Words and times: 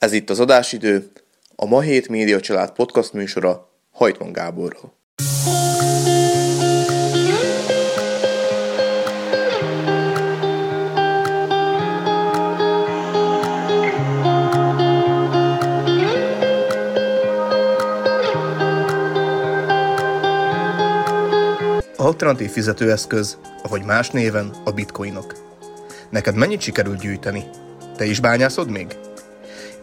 Ez 0.00 0.12
itt 0.12 0.30
az 0.30 0.40
adásidő, 0.40 1.10
a 1.56 1.66
Ma 1.66 1.80
Hét 1.80 2.08
Média 2.08 2.40
Család 2.40 2.70
podcast 2.70 3.12
műsora 3.12 3.68
Hajtman 3.90 4.32
Gáborról. 4.32 4.94
Alternatív 21.96 22.50
fizetőeszköz, 22.50 23.38
ahogy 23.62 23.84
más 23.84 24.10
néven 24.10 24.50
a 24.64 24.70
bitcoinok. 24.70 25.34
Neked 26.10 26.34
mennyit 26.34 26.60
sikerült 26.60 27.00
gyűjteni? 27.00 27.44
Te 27.96 28.04
is 28.04 28.20
bányászod 28.20 28.70
még? 28.70 28.96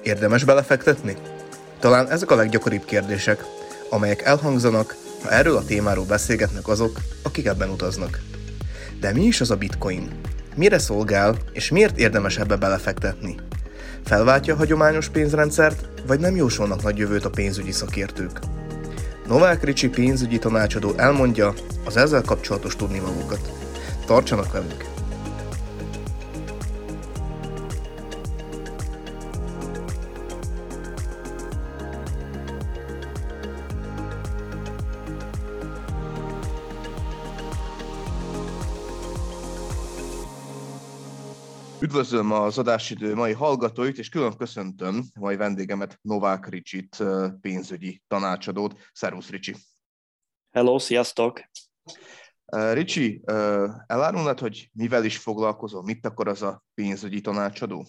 Érdemes 0.08 0.44
belefektetni? 0.44 1.16
Talán 1.80 2.12
ezek 2.12 2.32
a 2.32 2.36
leggyakoribb 2.36 2.86
kérdések, 2.86 3.44
amelyek 3.90 4.22
elhangzanak, 4.22 4.96
ha 5.24 5.32
erről 5.32 5.56
a 5.56 5.66
témáról 5.66 6.06
beszélgetnek 6.06 6.68
azok, 6.68 7.00
akik 7.24 7.46
ebben 7.46 7.70
utaznak. 7.70 8.20
De 9.00 9.14
mi 9.14 9.22
is 9.22 9.42
az 9.42 9.52
a 9.52 9.56
bitcoin? 9.56 10.20
Mire 10.56 10.80
szolgál, 10.80 11.36
és 11.54 11.70
miért 11.70 11.98
érdemes 11.98 12.38
ebbe 12.38 12.56
belefektetni? 12.56 13.36
Felváltja 14.06 14.54
a 14.54 14.58
hagyományos 14.58 15.10
pénzrendszert, 15.10 15.86
vagy 16.06 16.20
nem 16.20 16.36
jósolnak 16.36 16.84
nagy 16.84 16.98
jövőt 16.98 17.26
a 17.26 17.30
pénzügyi 17.30 17.72
szakértők? 17.72 18.40
Novák 19.28 19.64
Ricsi 19.64 19.90
pénzügyi 19.90 20.40
tanácsadó 20.40 20.94
elmondja 20.96 21.54
az 21.86 21.98
ezzel 21.98 22.22
kapcsolatos 22.22 22.76
tudnivalókat. 22.76 23.52
Tartsanak 24.06 24.52
velünk! 24.52 24.97
Üdvözlöm 41.88 42.32
az 42.32 42.58
adásidő 42.58 43.16
mai 43.16 43.34
hallgatóit, 43.34 43.98
és 43.98 44.10
külön 44.10 44.38
köszöntöm 44.38 45.04
mai 45.20 45.36
vendégemet, 45.36 46.00
Novák 46.02 46.48
Ricsit, 46.48 47.04
pénzügyi 47.42 48.02
tanácsadót. 48.08 48.80
Szervusz, 48.94 49.30
Ricsi! 49.30 49.56
Hello, 50.52 50.80
sziasztok! 50.80 51.42
Ricsi, 52.74 53.22
elárulnád, 53.86 54.40
hogy 54.40 54.70
mivel 54.74 55.06
is 55.06 55.18
foglalkozol, 55.18 55.84
mit 55.84 56.06
akar 56.06 56.28
az 56.28 56.42
a 56.42 56.64
pénzügyi 56.74 57.22
tanácsadó? 57.22 57.86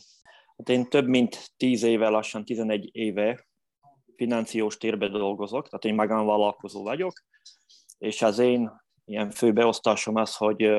Hát 0.57 0.69
én 0.69 0.89
több 0.89 1.07
mint 1.07 1.53
10 1.57 1.83
éve, 1.83 2.09
lassan 2.09 2.45
11 2.45 2.89
éve 2.93 3.47
financiós 4.17 4.77
térbe 4.77 5.09
dolgozok, 5.09 5.69
tehát 5.69 5.85
én 5.85 5.95
magánvállalkozó 5.95 6.83
vagyok, 6.83 7.13
és 7.99 8.23
az 8.23 8.39
én 8.39 8.71
ilyen 9.05 9.31
fő 9.31 9.53
beosztásom 9.53 10.17
az, 10.17 10.37
hogy 10.37 10.71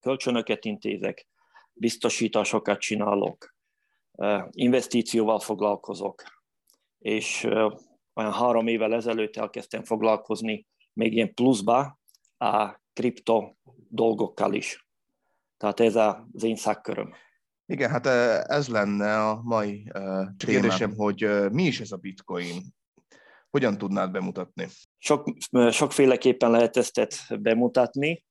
kölcsönöket 0.00 0.64
intézek, 0.64 1.26
biztosításokat 1.74 2.78
csinálok, 2.78 3.54
investícióval 4.50 5.38
foglalkozok, 5.38 6.22
és 6.98 7.44
olyan 8.14 8.32
három 8.32 8.66
évvel 8.66 8.94
ezelőtt 8.94 9.36
elkezdtem 9.36 9.84
foglalkozni 9.84 10.66
még 10.92 11.12
ilyen 11.12 11.34
pluszba 11.34 12.00
a 12.38 12.80
kripto 12.92 13.54
dolgokkal 13.88 14.54
is. 14.54 14.88
Tehát 15.56 15.80
ez 15.80 15.96
az 15.96 16.42
én 16.42 16.56
szakköröm. 16.56 17.14
Igen, 17.66 17.90
hát 17.90 18.06
ez 18.50 18.68
lenne 18.68 19.28
a 19.28 19.42
mai 19.42 19.92
kérdésem, 20.36 20.94
hogy 20.96 21.50
mi 21.52 21.62
is 21.62 21.80
ez 21.80 21.92
a 21.92 21.96
bitcoin? 21.96 22.62
Hogyan 23.50 23.78
tudnád 23.78 24.10
bemutatni? 24.10 24.68
Sok, 24.98 25.28
sokféleképpen 25.70 26.50
lehet 26.50 26.76
ezt 26.76 27.40
bemutatni. 27.40 28.24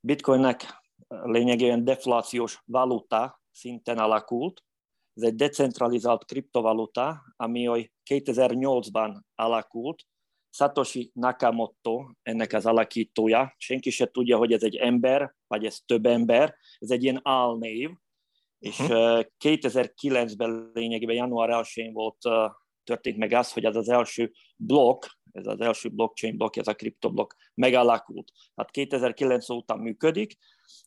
Bitcoinnek 0.00 0.83
lényegében 1.08 1.84
deflációs 1.84 2.62
valuta 2.64 3.42
szinten 3.50 3.98
alakult. 3.98 4.64
Ez 5.14 5.22
egy 5.22 5.34
decentralizált 5.34 6.24
kriptovaluta, 6.24 7.22
ami 7.36 7.90
2008-ban 8.10 9.20
alakult. 9.34 10.02
Satoshi 10.50 11.10
Nakamoto 11.14 12.04
ennek 12.22 12.52
az 12.52 12.66
alakítója. 12.66 13.54
Senki 13.58 13.90
se 13.90 14.06
tudja, 14.06 14.36
hogy 14.36 14.52
ez 14.52 14.62
egy 14.62 14.76
ember, 14.76 15.34
vagy 15.46 15.64
ez 15.64 15.78
több 15.86 16.06
ember. 16.06 16.56
Ez 16.78 16.90
egy 16.90 17.02
ilyen 17.02 17.20
álnév. 17.22 17.90
És 18.58 18.78
uh-huh. 18.78 19.24
2009-ben 19.44 20.70
lényegében 20.74 21.16
január 21.16 21.48
1-én 21.52 21.92
volt 21.92 22.18
történt 22.84 23.16
meg 23.16 23.32
az, 23.32 23.52
hogy 23.52 23.64
ez 23.64 23.76
az 23.76 23.88
első 23.88 24.32
blokk, 24.56 25.04
ez 25.34 25.46
az 25.46 25.60
első 25.60 25.88
blockchain 25.88 26.36
blokk, 26.36 26.56
ez 26.56 26.66
a 26.66 26.74
kriptoblokk 26.74 27.32
megalakult. 27.54 28.32
Hát 28.56 28.70
2009 28.70 29.50
óta 29.50 29.76
működik, 29.76 30.36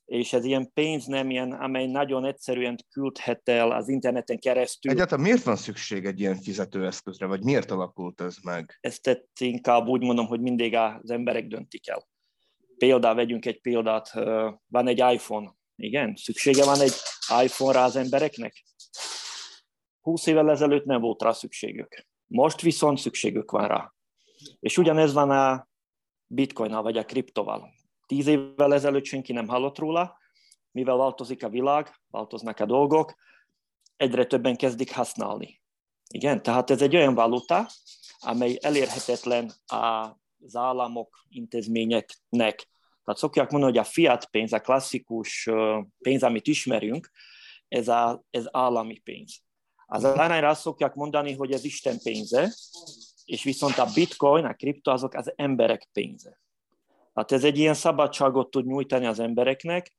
és 0.05 0.33
ez 0.33 0.45
ilyen 0.45 0.71
pénz 0.73 1.05
nem 1.05 1.29
ilyen, 1.29 1.51
amely 1.51 1.87
nagyon 1.87 2.25
egyszerűen 2.25 2.77
küldhet 2.89 3.49
el 3.49 3.71
az 3.71 3.89
interneten 3.89 4.39
keresztül. 4.39 4.91
Egyáltalán 4.91 5.23
miért 5.23 5.43
van 5.43 5.55
szükség 5.55 6.05
egy 6.05 6.19
ilyen 6.19 6.35
fizetőeszközre, 6.35 7.25
vagy 7.25 7.43
miért 7.43 7.71
alakult 7.71 8.21
ez 8.21 8.35
meg? 8.43 8.77
Ezt 8.81 9.25
inkább 9.39 9.87
úgy 9.87 10.01
mondom, 10.01 10.25
hogy 10.27 10.41
mindig 10.41 10.75
az 10.75 11.09
emberek 11.09 11.47
döntik 11.47 11.87
el. 11.89 12.07
Példát, 12.77 13.15
vegyünk 13.15 13.45
egy 13.45 13.61
példát, 13.61 14.11
van 14.67 14.87
egy 14.87 15.03
iPhone, 15.13 15.55
igen, 15.75 16.15
szüksége 16.15 16.65
van 16.65 16.81
egy 16.81 16.93
iPhone-ra 17.43 17.83
az 17.83 17.95
embereknek? 17.95 18.63
20 20.01 20.25
évvel 20.25 20.49
ezelőtt 20.49 20.85
nem 20.85 21.01
volt 21.01 21.21
rá 21.21 21.31
szükségük. 21.31 22.05
Most 22.25 22.61
viszont 22.61 22.97
szükségük 22.97 23.51
van 23.51 23.67
rá. 23.67 23.93
És 24.59 24.77
ugyanez 24.77 25.13
van 25.13 25.31
a 25.31 25.67
bitcoinnal 26.27 26.81
vagy 26.81 26.97
a 26.97 27.05
kriptoval. 27.05 27.73
Tíz 28.05 28.27
évvel 28.27 28.73
ezelőtt 28.73 29.05
senki 29.05 29.33
nem 29.33 29.47
hallott 29.47 29.77
róla, 29.77 30.17
mivel 30.71 30.95
változik 30.95 31.43
a 31.43 31.49
világ, 31.49 32.01
változnak 32.11 32.59
a 32.59 32.65
dolgok, 32.65 33.15
egyre 33.97 34.25
többen 34.25 34.55
kezdik 34.55 34.93
használni. 34.93 35.61
Igen, 36.09 36.41
tehát 36.41 36.69
ez 36.69 36.81
egy 36.81 36.95
olyan 36.95 37.13
valuta, 37.13 37.67
amely 38.19 38.57
elérhetetlen 38.61 39.51
az 39.65 40.55
államok, 40.55 41.25
intézményeknek. 41.29 42.69
Tehát 43.03 43.19
szokják 43.19 43.49
mondani, 43.49 43.71
hogy 43.71 43.81
a 43.81 43.89
fiat 43.89 44.25
pénz, 44.25 44.53
a 44.53 44.59
klasszikus 44.59 45.49
pénz, 45.97 46.23
amit 46.23 46.47
ismerünk, 46.47 47.11
ez, 47.67 47.87
a, 47.87 48.23
ez 48.29 48.45
állami 48.51 48.97
pénz. 48.97 49.41
Az 49.85 50.03
arányra 50.03 50.49
azt 50.49 50.61
szokják 50.61 50.93
mondani, 50.93 51.33
hogy 51.33 51.51
ez 51.51 51.63
Isten 51.63 51.99
pénze, 52.03 52.53
és 53.27 53.43
viszont 53.43 53.77
a 53.77 53.87
bitcoin, 53.93 54.45
a 54.45 54.53
kripto, 54.53 54.91
azok 54.91 55.13
az 55.13 55.33
emberek 55.35 55.89
pénze. 55.93 56.39
Hát 57.13 57.31
ez 57.31 57.43
egy 57.43 57.57
ilyen 57.57 57.73
szabadságot 57.73 58.49
tud 58.49 58.65
nyújtani 58.65 59.05
az 59.05 59.19
embereknek, 59.19 59.97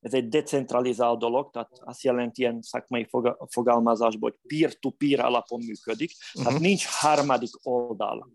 ez 0.00 0.14
egy 0.14 0.28
decentralizált 0.28 1.18
dolog, 1.18 1.50
tehát 1.50 1.70
azt 1.84 2.02
jelenti 2.02 2.40
ilyen 2.40 2.62
szakmai 2.62 3.08
fogalmazásból, 3.48 4.30
hogy 4.30 4.58
peer-to-peer 4.58 5.20
alapon 5.20 5.60
működik, 5.64 6.10
uh-huh. 6.10 6.44
tehát 6.44 6.60
nincs 6.60 6.86
harmadik 6.86 7.50
oldal. 7.62 8.30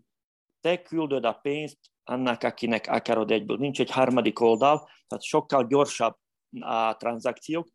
Te 0.60 0.82
küldöd 0.82 1.24
a 1.24 1.32
pénzt 1.32 1.78
annak, 2.04 2.42
akinek 2.42 2.86
akarod 2.88 3.30
egyből. 3.30 3.56
Nincs 3.56 3.80
egy 3.80 3.90
harmadik 3.90 4.40
oldal, 4.40 4.88
tehát 5.06 5.24
sokkal 5.24 5.66
gyorsabb 5.66 6.16
a 6.60 6.96
tranzakciók, 6.96 7.68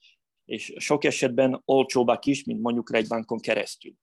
és 0.46 0.74
sok 0.78 1.04
esetben 1.04 1.62
olcsóbbak 1.66 2.26
is, 2.26 2.44
mint 2.44 2.62
mondjuk 2.62 2.94
egy 2.94 3.08
bankon 3.08 3.40
keresztül. 3.40 3.94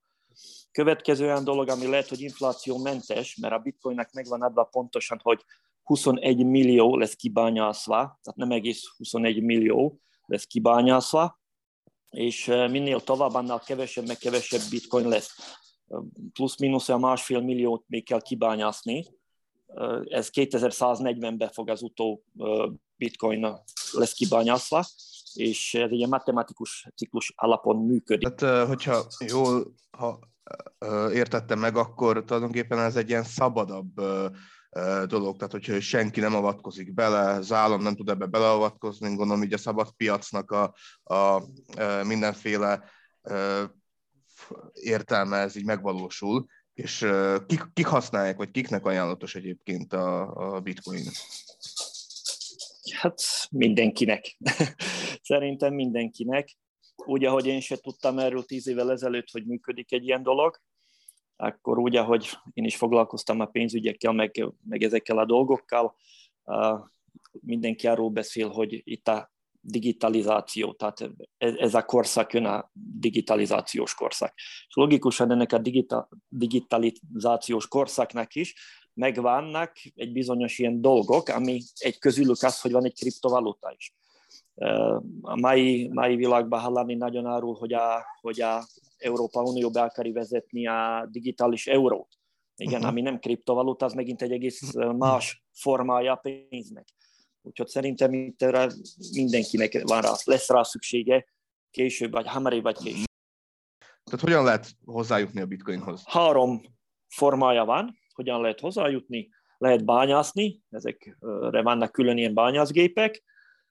Következő 0.78 1.24
olyan 1.24 1.44
dolog, 1.44 1.68
ami 1.68 1.86
lehet, 1.86 2.08
hogy 2.08 2.20
inflációmentes, 2.20 3.36
mert 3.36 3.54
a 3.54 3.58
bitcoinnak 3.58 4.12
megvan 4.12 4.42
adva 4.42 4.64
pontosan, 4.64 5.20
hogy 5.22 5.44
21 5.82 6.46
millió 6.46 6.96
lesz 6.96 7.14
kibányászva, 7.14 7.96
tehát 7.96 8.34
nem 8.34 8.50
egész 8.50 8.82
21 8.96 9.42
millió 9.42 10.00
lesz 10.26 10.44
kibányászva, 10.44 11.40
és 12.10 12.48
eh, 12.48 12.70
minél 12.70 13.00
tovább, 13.00 13.34
annál 13.34 13.60
kevesebb, 13.60 14.06
meg 14.06 14.16
kevesebb 14.16 14.60
bitcoin 14.70 15.08
lesz. 15.08 15.58
Plusz-minusz 16.32 16.88
a 16.88 16.98
másfél 16.98 17.40
milliót 17.40 17.84
még 17.86 18.04
kell 18.04 18.20
kibányászni. 18.20 19.04
Eh, 19.66 20.00
ez 20.04 20.30
2140-ben 20.32 21.50
fog 21.50 21.68
az 21.68 21.82
utó 21.82 22.22
eh, 22.36 22.66
bitcoin 22.96 23.46
lesz 23.92 24.12
kibányászva, 24.12 24.84
és 25.34 25.74
ez 25.74 25.90
egy 25.90 26.08
matematikus 26.08 26.88
ciklus 26.96 27.32
alapon 27.36 27.76
működik. 27.76 28.34
Tehát, 28.34 28.66
hogyha 28.66 29.06
jól 29.26 29.74
ha, 29.90 30.18
értettem 31.12 31.58
meg, 31.58 31.76
akkor 31.76 32.24
tulajdonképpen 32.24 32.78
ez 32.78 32.96
egy 32.96 33.08
ilyen 33.08 33.24
szabadabb 33.24 34.00
dolog, 35.06 35.36
tehát 35.36 35.52
hogyha 35.52 35.80
senki 35.80 36.20
nem 36.20 36.34
avatkozik 36.34 36.94
bele, 36.94 37.30
az 37.30 37.52
állam 37.52 37.82
nem 37.82 37.94
tud 37.94 38.08
ebbe 38.08 38.26
beleavatkozni, 38.26 39.14
gondolom 39.14 39.42
így 39.42 39.52
a 39.52 39.58
szabad 39.58 39.90
piacnak 39.96 40.50
a, 40.50 40.74
a, 41.14 41.42
mindenféle 42.04 42.84
értelme 44.72 45.36
ez 45.36 45.56
így 45.56 45.64
megvalósul, 45.64 46.46
és 46.74 47.06
kik, 47.46 47.62
kik 47.72 47.86
használják, 47.86 48.36
vagy 48.36 48.50
kiknek 48.50 48.86
ajánlatos 48.86 49.34
egyébként 49.34 49.92
a, 49.92 50.34
a 50.54 50.60
bitcoin? 50.60 51.04
Hát 52.96 53.22
mindenkinek. 53.50 54.36
Szerintem 55.22 55.74
mindenkinek. 55.74 56.56
Úgy, 57.06 57.24
ahogy 57.24 57.46
én 57.46 57.60
se 57.60 57.76
tudtam 57.76 58.18
erről 58.18 58.44
tíz 58.44 58.66
évvel 58.66 58.90
ezelőtt, 58.90 59.30
hogy 59.30 59.46
működik 59.46 59.92
egy 59.92 60.04
ilyen 60.04 60.22
dolog, 60.22 60.60
akkor 61.36 61.78
úgy, 61.78 61.96
ahogy 61.96 62.30
én 62.52 62.64
is 62.64 62.76
foglalkoztam 62.76 63.40
a 63.40 63.46
pénzügyekkel, 63.46 64.12
meg, 64.12 64.46
meg 64.68 64.82
ezekkel 64.82 65.18
a 65.18 65.24
dolgokkal, 65.24 65.96
mindenki 67.40 67.86
arról 67.86 68.10
beszél, 68.10 68.48
hogy 68.48 68.80
itt 68.84 69.08
a 69.08 69.32
digitalizáció, 69.60 70.72
tehát 70.72 71.10
ez 71.36 71.74
a 71.74 71.84
korszak 71.84 72.32
jön 72.32 72.44
a 72.44 72.70
digitalizációs 72.72 73.94
korszak. 73.94 74.32
És 74.36 74.74
logikusan 74.74 75.30
ennek 75.30 75.52
a 75.52 75.58
digita, 75.58 76.08
digitalizációs 76.28 77.68
korszaknak 77.68 78.34
is 78.34 78.54
megvannak 78.94 79.72
egy 79.94 80.12
bizonyos 80.12 80.58
ilyen 80.58 80.80
dolgok, 80.80 81.28
ami 81.28 81.62
egy 81.74 81.98
közülük 81.98 82.42
az, 82.42 82.60
hogy 82.60 82.72
van 82.72 82.84
egy 82.84 82.94
kriptovaluta 82.94 83.74
is. 83.76 83.94
A 85.20 85.40
mai, 85.40 85.88
mai 85.92 86.16
világban 86.16 86.60
hallani 86.60 86.94
nagyon 86.94 87.26
arról, 87.26 87.54
hogy 87.54 87.72
a, 87.72 88.04
hogy 88.20 88.40
a 88.40 88.66
Európa 88.98 89.42
Unió 89.42 89.70
be 89.70 89.82
akar 89.82 90.12
vezetni 90.12 90.66
a 90.66 91.08
digitális 91.10 91.66
eurót. 91.66 92.08
Igen, 92.56 92.74
uh-huh. 92.74 92.88
ami 92.88 93.00
nem 93.00 93.18
kriptovaluta, 93.18 93.84
az 93.84 93.92
megint 93.92 94.22
egy 94.22 94.32
egész 94.32 94.72
más 94.96 95.44
formája 95.52 96.12
a 96.12 96.20
pénznek. 96.48 96.88
Úgyhogy 97.42 97.68
szerintem 97.68 98.12
itt 98.12 98.42
erre 98.42 98.72
mindenkinek 99.12 99.82
van 99.82 100.00
rá, 100.00 100.10
lesz 100.24 100.48
rá 100.48 100.62
szüksége, 100.62 101.26
később, 101.70 102.12
vagy 102.12 102.26
hamarabb, 102.26 102.62
vagy 102.62 102.76
később. 102.76 103.06
Tehát 103.78 104.20
hogyan 104.20 104.44
lehet 104.44 104.70
hozzájutni 104.84 105.40
a 105.40 105.46
bitcoinhoz? 105.46 106.02
Három 106.06 106.60
formája 107.08 107.64
van, 107.64 107.98
hogyan 108.14 108.40
lehet 108.40 108.60
hozzájutni. 108.60 109.28
Lehet 109.58 109.84
bányászni, 109.84 110.62
ezekre 110.70 111.62
vannak 111.62 111.92
külön 111.92 112.16
ilyen 112.16 112.34
bányászgépek. 112.34 113.22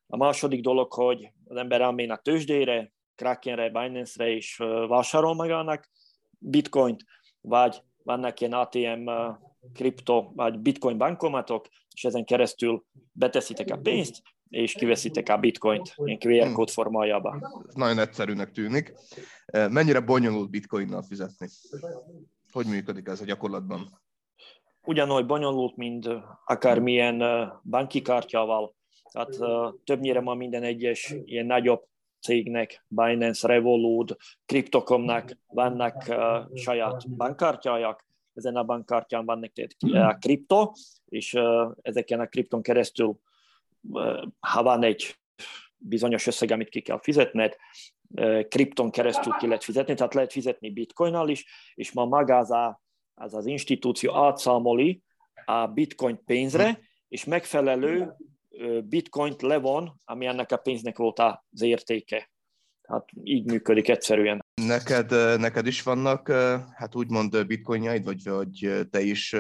A 0.08 0.18
második 0.18 0.62
dolog, 0.62 0.94
hogy 0.94 1.32
az 1.46 1.58
ember 1.58 1.82
elmén 1.82 2.12
a 2.12 2.18
tőzsdére, 2.18 2.92
Krakenre, 3.16 3.70
Binance-re 3.70 4.30
és 4.30 4.58
vásárol 4.88 5.36
magának 5.36 5.90
bitcoint, 6.38 7.04
vagy 7.42 7.82
vannak 8.04 8.40
ilyen 8.40 8.54
ATM 8.54 9.10
kripto 9.74 10.32
vagy 10.36 10.60
bitcoin 10.60 10.98
bankomatok, 10.98 11.68
és 11.94 12.04
ezen 12.04 12.26
keresztül 12.26 12.86
beteszitek 13.12 13.72
a 13.72 13.78
pénzt, 13.78 14.22
és 14.50 14.74
kiveszitek 14.74 15.30
a 15.30 15.38
bitcoint 15.38 15.94
ilyen 15.96 16.48
QR 16.48 16.52
kód 16.54 16.70
formájában. 16.70 17.44
Ez 17.68 17.74
nagyon 17.74 18.00
egyszerűnek 18.00 18.52
tűnik. 18.52 18.94
Mennyire 19.52 20.00
bonyolult 20.00 20.50
bitcoinnal 20.50 21.02
fizetni? 21.02 21.48
Hogy 22.52 22.66
működik 22.66 23.08
ez 23.08 23.22
a 23.22 23.26
gyakorlatban? 23.26 24.02
Ugyanúgy 24.86 25.26
bonyolult, 25.26 25.76
mint 25.76 26.10
akármilyen 26.46 27.24
banki 27.64 28.02
kártyával. 28.02 28.76
Tehát 29.12 29.38
többnyire 29.84 30.22
ma 30.22 30.34
minden 30.34 30.64
egyes 30.64 31.16
ilyen 31.26 31.46
nagyobb 31.46 31.88
cégnek, 32.20 32.86
Binance, 32.88 33.48
Revolut, 33.48 34.16
Crypto.com-nak 34.46 35.38
vannak 35.48 36.04
saját 36.54 37.10
bankkártyájak, 37.10 38.06
ezen 38.34 38.56
a 38.56 38.64
bankkártyán 38.64 39.26
van 39.26 39.40
neked 39.40 39.72
a 39.94 40.18
kripto, 40.18 40.72
és 41.06 41.38
ezeken 41.82 42.20
a 42.20 42.28
kripton 42.28 42.62
keresztül, 42.62 43.20
ha 44.40 44.64
van 44.64 44.84
egy 44.84 45.16
bizonyos 45.78 46.28
összeg, 46.28 46.52
amit 46.52 46.70
ki 46.70 46.82
kell 46.82 47.00
fizetned, 47.02 47.56
kripton 48.48 48.92
keresztül 48.92 49.34
ki 49.34 49.46
lehet 49.46 49.64
fizetni, 49.64 49.94
tehát 49.94 50.14
lehet 50.14 50.32
fizetni 50.32 50.72
bitcoinnal 50.72 51.30
is, 51.30 51.46
és 51.76 51.92
ma 51.92 52.06
maga 52.06 52.38
az, 52.38 52.52
a, 52.52 52.82
az 53.14 53.34
az 53.34 53.46
institúció 53.46 54.16
átszámoli 54.16 55.02
a 55.46 55.68
bitcoin 55.68 56.24
pénzre, 56.26 56.80
és 57.08 57.26
megfelelő 57.26 58.16
bitcoint 58.84 59.42
levon, 59.42 60.00
ami 60.06 60.26
ennek 60.26 60.52
a 60.52 60.58
pénznek 60.58 60.98
volt 60.98 61.20
az 61.20 61.62
értéke. 61.62 62.32
Hát 62.88 63.10
így 63.24 63.46
működik 63.46 63.90
egyszerűen. 63.90 64.46
Neked, 64.62 65.40
neked 65.40 65.68
is 65.68 65.84
vannak, 65.84 66.32
hát 66.74 66.96
úgymond 66.96 67.46
bitcoinjaid, 67.46 68.04
vagy, 68.04 68.24
vagy 68.24 68.88
te 68.90 69.02
is 69.02 69.36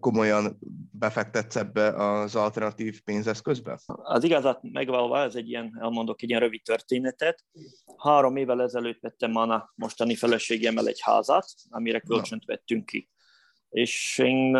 komolyan 0.00 0.58
befektetsz 0.90 1.56
ebbe 1.56 1.88
az 1.88 2.36
alternatív 2.36 3.02
pénzeszközbe? 3.02 3.78
Az 3.86 4.24
igazat 4.24 4.58
megvalva, 4.62 5.18
ez 5.18 5.34
egy 5.34 5.48
ilyen, 5.48 5.76
elmondok 5.80 6.22
egy 6.22 6.28
ilyen 6.28 6.40
rövid 6.40 6.62
történetet. 6.62 7.44
Három 7.96 8.36
évvel 8.36 8.62
ezelőtt 8.62 9.00
vettem 9.00 9.36
a 9.36 9.72
mostani 9.74 10.14
feleségemmel 10.14 10.86
egy 10.86 11.00
házat, 11.00 11.46
amire 11.68 12.00
kölcsönt 12.00 12.44
vettünk 12.44 12.86
ki. 12.86 13.08
És 13.68 14.18
én 14.18 14.58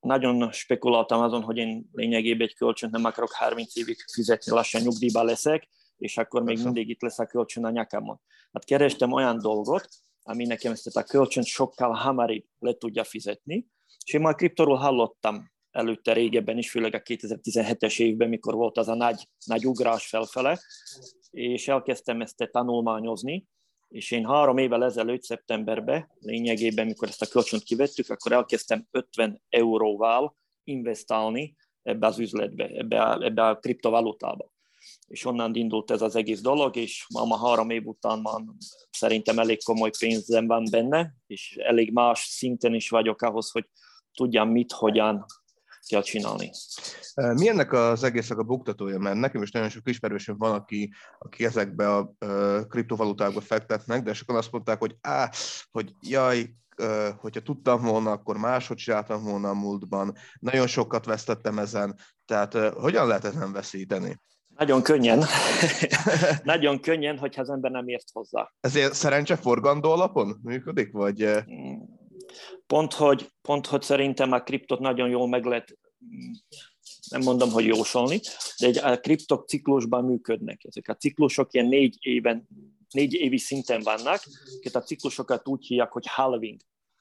nagyon 0.00 0.52
spekuláltam 0.52 1.20
azon, 1.20 1.42
hogy 1.42 1.56
én 1.56 1.88
lényegében 1.92 2.46
egy 2.46 2.54
kölcsönt 2.54 2.92
nem 2.92 3.04
akarok 3.04 3.32
30 3.32 3.76
évig 3.76 3.96
fizetni, 4.12 4.52
lassan 4.52 4.82
nyugdíjba 4.82 5.22
leszek, 5.22 5.68
és 5.96 6.16
akkor 6.16 6.42
még 6.42 6.62
mindig 6.62 6.88
itt 6.88 7.02
lesz 7.02 7.18
a 7.18 7.26
kölcsön 7.26 7.64
a 7.64 7.70
nyakamon. 7.70 8.20
Hát 8.52 8.64
kerestem 8.64 9.12
olyan 9.12 9.38
dolgot, 9.38 9.88
ami 10.22 10.44
nekem 10.44 10.72
ezt 10.72 10.96
a 10.96 11.02
kölcsön 11.02 11.42
sokkal 11.42 11.92
hamarabb 11.92 12.44
le 12.58 12.72
tudja 12.72 13.04
fizetni, 13.04 13.66
és 14.04 14.12
én 14.12 14.20
már 14.20 14.34
kriptoról 14.34 14.76
hallottam 14.76 15.50
előtte 15.70 16.12
régebben 16.12 16.58
is, 16.58 16.70
főleg 16.70 16.94
a 16.94 17.02
2017-es 17.02 18.00
évben, 18.00 18.28
mikor 18.28 18.54
volt 18.54 18.78
az 18.78 18.88
a 18.88 18.94
nagy, 18.94 19.28
nagy 19.44 19.66
ugrás 19.66 20.06
felfele, 20.06 20.60
és 21.30 21.68
elkezdtem 21.68 22.20
ezt 22.20 22.48
tanulmányozni, 22.52 23.46
és 23.88 24.10
én 24.10 24.26
három 24.26 24.58
évvel 24.58 24.84
ezelőtt, 24.84 25.22
szeptemberben, 25.22 26.10
lényegében, 26.18 26.86
mikor 26.86 27.08
ezt 27.08 27.22
a 27.22 27.26
kölcsönt 27.26 27.62
kivettük, 27.62 28.10
akkor 28.10 28.32
elkezdtem 28.32 28.86
50 28.90 29.42
euróval 29.48 30.36
investálni 30.64 31.56
ebbe 31.82 32.06
az 32.06 32.18
üzletbe, 32.18 32.66
ebbe 32.66 33.02
a, 33.02 33.22
ebbe 33.22 33.46
a 33.46 33.58
kriptovalutába. 33.58 34.54
És 35.06 35.24
onnan 35.24 35.54
indult 35.54 35.90
ez 35.90 36.02
az 36.02 36.16
egész 36.16 36.40
dolog, 36.40 36.76
és 36.76 37.06
ma 37.08 37.46
három 37.46 37.70
év 37.70 37.86
után 37.86 38.18
már 38.18 38.40
szerintem 38.90 39.38
elég 39.38 39.62
komoly 39.62 39.90
pénzem 39.98 40.46
van 40.46 40.64
benne, 40.70 41.14
és 41.26 41.56
elég 41.56 41.92
más 41.92 42.18
szinten 42.18 42.74
is 42.74 42.88
vagyok 42.88 43.22
ahhoz, 43.22 43.50
hogy 43.50 43.68
tudjam 44.14 44.50
mit, 44.50 44.72
hogyan 44.72 45.24
kell 45.88 46.02
csinálni. 46.02 46.50
Mi 47.14 47.48
ennek 47.48 47.72
az 47.72 48.02
egésznek 48.02 48.38
a 48.38 48.42
buktatója? 48.42 48.98
Mert 48.98 49.16
nekem 49.16 49.42
is 49.42 49.50
nagyon 49.50 49.68
sok 49.68 49.88
ismerősöm 49.88 50.36
van, 50.38 50.52
aki, 50.52 50.92
aki 51.18 51.44
ezekbe 51.44 51.94
a 51.94 52.14
kriptovalutákba 52.68 53.40
fektetnek, 53.40 54.02
de 54.02 54.14
sokan 54.14 54.36
azt 54.36 54.52
mondták, 54.52 54.78
hogy 54.78 54.96
á, 55.00 55.30
hogy 55.70 55.92
jaj, 56.00 56.54
hogyha 57.18 57.40
tudtam 57.40 57.82
volna, 57.82 58.10
akkor 58.10 58.36
máshogy 58.36 58.76
csináltam 58.76 59.22
volna 59.22 59.48
a 59.48 59.54
múltban. 59.54 60.14
Nagyon 60.40 60.66
sokat 60.66 61.04
vesztettem 61.04 61.58
ezen, 61.58 61.98
tehát 62.24 62.54
hogyan 62.74 63.06
lehet 63.06 63.24
ezen 63.24 63.52
veszíteni? 63.52 64.20
Nagyon 64.56 64.82
könnyen. 64.82 65.24
Nagyon 66.42 66.80
könnyen, 66.80 67.18
hogyha 67.18 67.40
az 67.40 67.50
ember 67.50 67.70
nem 67.70 67.88
ért 67.88 68.10
hozzá. 68.12 68.52
Ezért 68.60 68.94
szerencse 68.94 69.36
forgandó 69.36 69.90
alapon 69.90 70.40
működik, 70.42 70.92
vagy? 70.92 71.28
Pont 72.66 72.92
hogy, 72.92 73.30
pont, 73.42 73.66
hogy 73.66 73.82
szerintem 73.82 74.32
a 74.32 74.42
kriptot 74.42 74.80
nagyon 74.80 75.08
jól 75.08 75.28
meg 75.28 75.44
lehet, 75.44 75.78
mm, 76.04 76.32
nem 77.10 77.20
mondom, 77.22 77.50
hogy 77.50 77.64
jósolni, 77.64 78.20
de 78.58 78.66
egy, 78.66 78.78
a 78.78 79.00
kriptok 79.00 79.48
ciklusban 79.48 80.04
működnek. 80.04 80.64
Ezek 80.64 80.88
a 80.88 80.94
ciklusok 80.96 81.52
ilyen 81.52 81.66
négy 81.66 81.96
éven, 82.00 82.48
négy 82.90 83.14
évi 83.14 83.38
szinten 83.38 83.80
vannak, 83.80 84.22
a 84.72 84.78
ciklusokat 84.78 85.48
úgy 85.48 85.66
hívják, 85.66 85.92
hogy 85.92 86.06
halving. 86.06 86.60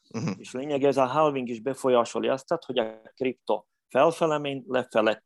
Uh-huh. 0.10 0.34
És 0.38 0.51
lényeg 0.51 0.84
ez 0.84 0.98
a 0.98 1.05
halving 1.05 1.50
is 1.50 1.60
befolyásolja 1.60 2.34
azt, 2.34 2.63
hogy 2.65 2.77
a 2.77 3.01
kripto 3.15 3.63
felfele 3.88 4.38
megy, 4.38 4.63
lefele 4.67 5.24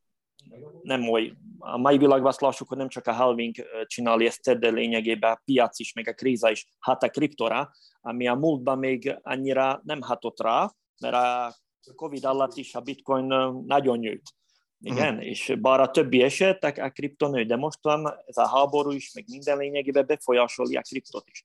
nem 0.81 1.09
oly, 1.09 1.33
a 1.57 1.77
mai 1.77 1.97
világban 1.97 2.27
azt 2.27 2.41
lássuk, 2.41 2.67
hogy 2.67 2.77
nem 2.77 2.87
csak 2.87 3.07
a 3.07 3.13
halving 3.13 3.55
csinálja 3.85 4.27
ezt, 4.27 4.59
de 4.59 4.69
lényegében 4.69 5.31
a 5.31 5.41
piac 5.45 5.79
is, 5.79 5.93
meg 5.93 6.07
a 6.07 6.13
kríza 6.13 6.51
is 6.51 6.67
hat 6.79 7.03
a 7.03 7.09
kriptora, 7.09 7.71
ami 8.01 8.27
a 8.27 8.35
múltban 8.35 8.77
még 8.77 9.17
annyira 9.21 9.81
nem 9.83 10.01
hatott 10.01 10.41
rá, 10.41 10.73
mert 10.99 11.15
a 11.15 11.55
Covid 11.95 12.25
alatt 12.25 12.55
is 12.55 12.75
a 12.75 12.81
bitcoin 12.81 13.25
nagyon 13.65 13.99
nőtt. 13.99 14.37
Igen, 14.81 15.13
uh-huh. 15.13 15.29
és 15.29 15.55
bár 15.61 15.79
a 15.79 15.91
többi 15.91 16.21
eset 16.21 16.63
a 16.63 16.89
kripto 16.89 17.27
nő, 17.27 17.43
de 17.43 17.55
most 17.55 17.79
van 17.81 18.13
ez 18.25 18.37
a 18.37 18.47
háború 18.47 18.91
is, 18.91 19.13
meg 19.13 19.25
minden 19.27 19.57
lényegében 19.57 20.05
befolyásolja 20.05 20.79
a 20.79 20.87
kriptot 20.89 21.29
is. 21.31 21.43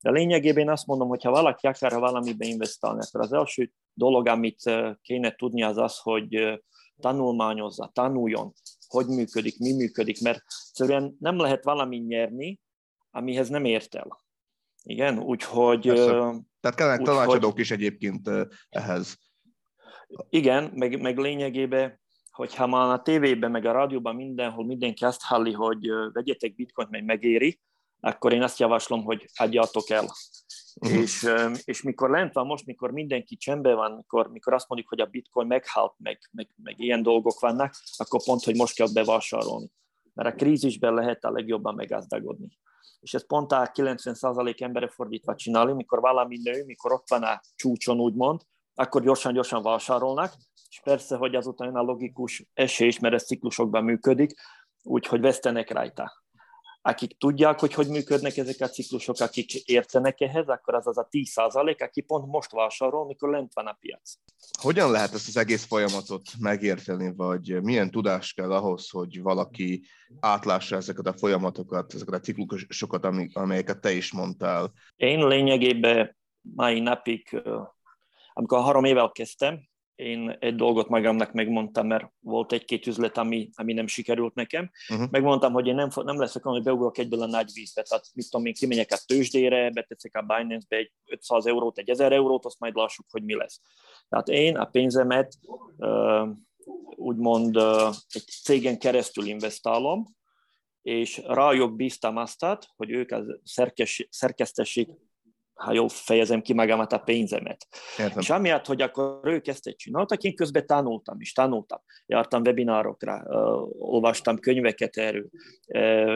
De 0.00 0.10
lényegében 0.10 0.68
azt 0.68 0.86
mondom, 0.86 1.08
hogy 1.08 1.22
ha 1.22 1.30
valaki 1.30 1.66
akar 1.66 1.92
valamibe 1.92 2.46
investálni, 2.46 3.00
akkor 3.06 3.20
az 3.20 3.32
első 3.32 3.72
dolog, 3.94 4.26
amit 4.26 4.70
kéne 5.02 5.34
tudni, 5.34 5.62
az 5.62 5.76
az, 5.76 5.98
hogy 5.98 6.60
tanulmányozza, 7.00 7.90
tanuljon, 7.92 8.52
hogy 8.88 9.06
működik, 9.06 9.58
mi 9.58 9.72
működik, 9.72 10.20
mert 10.20 10.42
egyszerűen 10.68 11.16
nem 11.20 11.38
lehet 11.38 11.64
valami 11.64 11.96
nyerni, 11.96 12.60
amihez 13.10 13.48
nem 13.48 13.64
ért 13.64 13.94
el. 13.94 14.24
Igen, 14.82 15.18
úgyhogy... 15.18 15.86
Persze. 15.86 16.10
Tehát 16.60 16.76
kellene 16.76 17.04
tanácsadók 17.04 17.52
hogy, 17.52 17.60
is 17.60 17.70
egyébként 17.70 18.30
ehhez. 18.68 19.18
Igen, 20.28 20.72
meg, 20.74 21.00
meg 21.00 21.18
lényegében, 21.18 22.00
hogyha 22.30 22.66
már 22.66 22.92
a 22.92 23.02
tévében, 23.02 23.50
meg 23.50 23.64
a 23.64 23.72
rádióban 23.72 24.14
mindenhol 24.14 24.64
mindenki 24.64 25.04
azt 25.04 25.22
halli, 25.22 25.52
hogy 25.52 25.88
vegyetek 26.12 26.54
bitcoint, 26.54 26.90
meg 26.90 27.04
megéri, 27.04 27.60
akkor 28.00 28.32
én 28.32 28.42
azt 28.42 28.58
javaslom, 28.58 29.04
hogy 29.04 29.26
adjátok 29.34 29.90
el. 29.90 30.14
Uh-huh. 30.80 31.00
És, 31.00 31.26
és 31.64 31.82
mikor 31.82 32.10
lent 32.10 32.32
van 32.32 32.46
most, 32.46 32.66
mikor 32.66 32.90
mindenki 32.90 33.36
csendben 33.36 33.76
van, 33.76 33.92
mikor, 33.92 34.30
mikor 34.30 34.52
azt 34.52 34.68
mondjuk, 34.68 34.90
hogy 34.90 35.00
a 35.00 35.06
bitcoin 35.06 35.46
meghalt, 35.46 35.94
meg, 35.96 36.18
meg, 36.32 36.48
meg 36.62 36.80
ilyen 36.80 37.02
dolgok 37.02 37.40
vannak, 37.40 37.74
akkor 37.96 38.22
pont, 38.24 38.44
hogy 38.44 38.56
most 38.56 38.74
kell 38.74 38.92
bevásárolni. 38.92 39.70
Mert 40.14 40.28
a 40.28 40.36
krízisben 40.36 40.94
lehet 40.94 41.24
a 41.24 41.30
legjobban 41.30 41.74
meggazdagodni. 41.74 42.58
és 43.00 43.14
ezt 43.14 43.26
pont 43.26 43.52
a 43.52 43.70
90% 43.74 44.60
embere 44.60 44.88
fordítva 44.88 45.34
csinálni, 45.34 45.72
mikor 45.72 46.00
valami 46.00 46.38
nő, 46.42 46.64
mikor 46.64 46.92
ott 46.92 47.08
van 47.08 47.22
a 47.22 47.40
csúcson, 47.54 48.00
úgymond, 48.00 48.40
akkor 48.74 49.02
gyorsan-gyorsan 49.02 49.62
vásárolnak, 49.62 50.32
és 50.68 50.80
persze, 50.84 51.16
hogy 51.16 51.34
azután 51.34 51.76
a 51.76 51.82
logikus 51.82 52.46
esés, 52.54 52.98
mert 52.98 53.14
ez 53.14 53.24
ciklusokban 53.24 53.84
működik, 53.84 54.34
úgyhogy 54.82 55.20
vesztenek 55.20 55.70
rajta 55.70 56.25
akik 56.86 57.18
tudják, 57.18 57.60
hogy 57.60 57.74
hogy 57.74 57.88
működnek 57.88 58.36
ezek 58.36 58.60
a 58.60 58.68
ciklusok, 58.68 59.20
akik 59.20 59.54
értenek 59.54 60.20
ehhez, 60.20 60.48
akkor 60.48 60.74
az 60.74 60.86
az 60.86 60.98
a 60.98 61.06
10 61.10 61.28
százalék, 61.28 61.82
aki 61.82 62.00
pont 62.00 62.26
most 62.26 62.50
vásárol, 62.50 63.06
mikor 63.06 63.30
lent 63.30 63.54
van 63.54 63.66
a 63.66 63.76
piac. 63.80 64.14
Hogyan 64.60 64.90
lehet 64.90 65.12
ezt 65.12 65.28
az 65.28 65.36
egész 65.36 65.64
folyamatot 65.64 66.22
megérteni, 66.40 67.12
vagy 67.16 67.62
milyen 67.62 67.90
tudás 67.90 68.32
kell 68.32 68.52
ahhoz, 68.52 68.90
hogy 68.90 69.22
valaki 69.22 69.82
átlássa 70.20 70.76
ezeket 70.76 71.06
a 71.06 71.16
folyamatokat, 71.16 71.94
ezeket 71.94 72.14
a 72.14 72.20
ciklusokat, 72.20 73.04
amelyeket 73.32 73.80
te 73.80 73.92
is 73.92 74.12
mondtál? 74.12 74.72
Én 74.96 75.26
lényegében 75.26 76.16
mai 76.40 76.80
napig, 76.80 77.42
amikor 78.32 78.64
három 78.64 78.84
évvel 78.84 79.10
kezdtem, 79.10 79.68
én 79.96 80.36
egy 80.40 80.54
dolgot 80.54 80.88
magamnak 80.88 81.32
megmondtam, 81.32 81.86
mert 81.86 82.12
volt 82.20 82.52
egy-két 82.52 82.86
üzlet, 82.86 83.18
ami, 83.18 83.50
ami 83.54 83.72
nem 83.72 83.86
sikerült 83.86 84.34
nekem. 84.34 84.70
Uh-huh. 84.88 85.10
Megmondtam, 85.10 85.52
hogy 85.52 85.66
én 85.66 85.74
nem, 85.74 85.88
nem 85.94 86.18
leszek 86.18 86.46
olyan, 86.46 86.56
hogy 86.56 86.66
beugrok 86.66 86.98
egyből 86.98 87.22
a 87.22 87.26
nagy 87.26 87.50
vízbe. 87.54 87.82
Tehát 87.82 88.04
mit 88.14 88.30
tudom 88.30 88.46
én, 88.46 88.54
kimegyek 88.54 88.92
a 88.92 88.98
tőzsdére, 89.06 89.70
beteszek 89.70 90.14
a 90.14 90.20
Binance-be 90.20 90.76
egy 90.76 90.92
500 91.04 91.46
eurót, 91.46 91.78
egy 91.78 91.88
1000 91.88 92.12
eurót, 92.12 92.44
azt 92.44 92.58
majd 92.58 92.74
lássuk, 92.74 93.06
hogy 93.10 93.22
mi 93.22 93.34
lesz. 93.34 93.60
Tehát 94.08 94.28
én 94.28 94.56
a 94.56 94.64
pénzemet 94.64 95.38
úgymond 96.96 97.56
egy 98.08 98.24
cégen 98.42 98.78
keresztül 98.78 99.26
investálom, 99.26 100.04
és 100.82 101.22
rájuk 101.26 101.76
bíztam 101.76 102.16
azt, 102.16 102.46
hogy 102.76 102.90
ők 102.90 103.10
a 103.10 103.24
szerkesztessék 104.08 104.88
ha 105.56 105.72
jól 105.72 105.88
fejezem 105.88 106.42
ki 106.42 106.52
magamat 106.52 106.92
a 106.92 106.98
pénzemet. 106.98 107.66
Értem. 107.98 108.18
És 108.18 108.30
amiatt, 108.30 108.66
hogy 108.66 108.82
akkor 108.82 109.20
ők 109.22 109.46
ezt 109.46 109.74
csináltak, 109.76 110.22
én 110.22 110.34
közben 110.34 110.66
tanultam 110.66 111.20
is, 111.20 111.32
tanultam. 111.32 111.82
Jártam 112.06 112.42
webinárokra, 112.42 113.22
olvastam 113.78 114.38
könyveket 114.38 114.96
erről, 114.96 115.30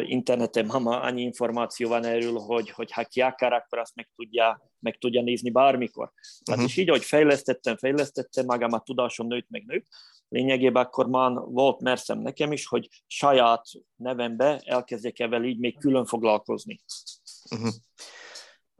interneten 0.06 0.66
ma 0.66 1.00
annyi 1.00 1.22
információ 1.22 1.88
van 1.88 2.04
erről, 2.04 2.38
hogy, 2.38 2.70
hogy 2.70 2.92
ha 2.92 3.04
ki 3.04 3.20
akar, 3.20 3.52
akkor 3.52 3.78
azt 3.78 3.94
meg 3.94 4.08
tudja, 4.16 4.70
meg 4.78 4.98
tudja 4.98 5.22
nézni 5.22 5.50
bármikor. 5.50 6.12
Hát 6.44 6.56
uh-huh. 6.56 6.70
és 6.70 6.76
így, 6.76 6.88
ahogy 6.88 7.04
fejlesztettem, 7.04 7.76
fejlesztettem, 7.76 8.44
magam 8.44 8.72
a 8.72 8.80
tudásom 8.80 9.26
nőtt, 9.26 9.48
meg 9.48 9.64
nőtt, 9.66 9.86
lényegében 10.28 10.84
akkor 10.84 11.06
már 11.06 11.32
volt 11.32 11.80
merszem 11.80 12.18
nekem 12.18 12.52
is, 12.52 12.66
hogy 12.66 12.88
saját 13.06 13.64
nevembe 13.96 14.62
elkezdjek 14.64 15.18
evel 15.18 15.44
így 15.44 15.58
még 15.58 15.78
külön 15.78 16.04
foglalkozni. 16.04 16.80
Uh-huh. 17.50 17.70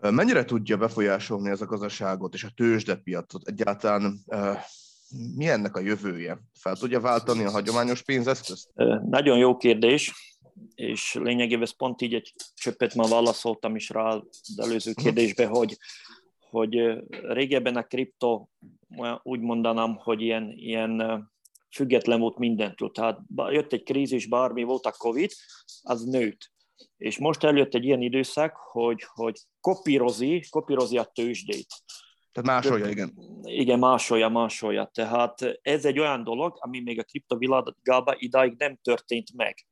Mennyire 0.01 0.45
tudja 0.45 0.77
befolyásolni 0.77 1.51
ez 1.51 1.61
a 1.61 1.67
gazdaságot 1.67 2.35
és 2.35 2.45
a 2.45 2.51
tőzsdepiacot? 2.57 3.49
Egyáltalán 3.49 4.25
mi 5.37 5.49
ennek 5.49 5.77
a 5.77 5.81
jövője? 5.81 6.39
Fel 6.55 6.77
tudja 6.77 7.01
váltani 7.01 7.45
a 7.45 7.51
hagyományos 7.51 8.03
pénzeszközt? 8.03 8.71
Nagyon 9.09 9.39
jó 9.39 9.57
kérdés, 9.57 10.13
és 10.75 11.15
lényegében 11.15 11.63
ez 11.63 11.77
pont 11.77 12.03
így 12.03 12.15
egy 12.15 12.33
csöppet 12.55 12.95
már 12.95 13.09
válaszoltam 13.09 13.77
is 13.77 13.89
rá 13.89 14.03
az 14.03 14.55
előző 14.57 14.91
mhm. 14.91 15.03
kérdésbe, 15.03 15.47
hogy, 15.47 15.77
hogy 16.51 16.77
régebben 17.23 17.77
a 17.77 17.83
kripto 17.83 18.47
úgy 19.23 19.41
mondanám, 19.41 19.97
hogy 19.97 20.21
ilyen, 20.21 20.53
ilyen 20.57 21.25
független 21.71 22.21
volt 22.21 22.39
mindentől. 22.39 22.91
Tehát 22.91 23.19
jött 23.51 23.73
egy 23.73 23.83
krízis, 23.83 24.27
bármi 24.27 24.63
volt 24.63 24.87
a 24.87 24.95
Covid, 24.99 25.31
az 25.83 26.05
nőtt. 26.05 26.51
És 26.97 27.19
most 27.19 27.45
eljött 27.45 27.75
egy 27.75 27.85
ilyen 27.85 28.03
időszak, 28.03 28.57
hogy, 28.57 29.05
hogy 29.15 29.41
kopírozi, 29.61 30.45
kopírozi 30.51 30.99
a 30.99 31.05
tőzsdét. 31.05 31.67
Tehát 32.33 32.63
másolja, 32.63 32.89
igen. 32.89 33.13
Igen, 33.43 33.79
másolja, 33.79 34.29
másolja. 34.29 34.91
Tehát 34.95 35.59
ez 35.63 35.85
egy 35.85 35.99
olyan 35.99 36.25
dolog, 36.25 36.57
ami 36.61 36.81
még 36.81 36.99
a 36.99 37.03
kriptovilágában 37.03 38.15
idáig 38.19 38.55
nem 38.59 38.79
történt 38.83 39.29
meg. 39.37 39.67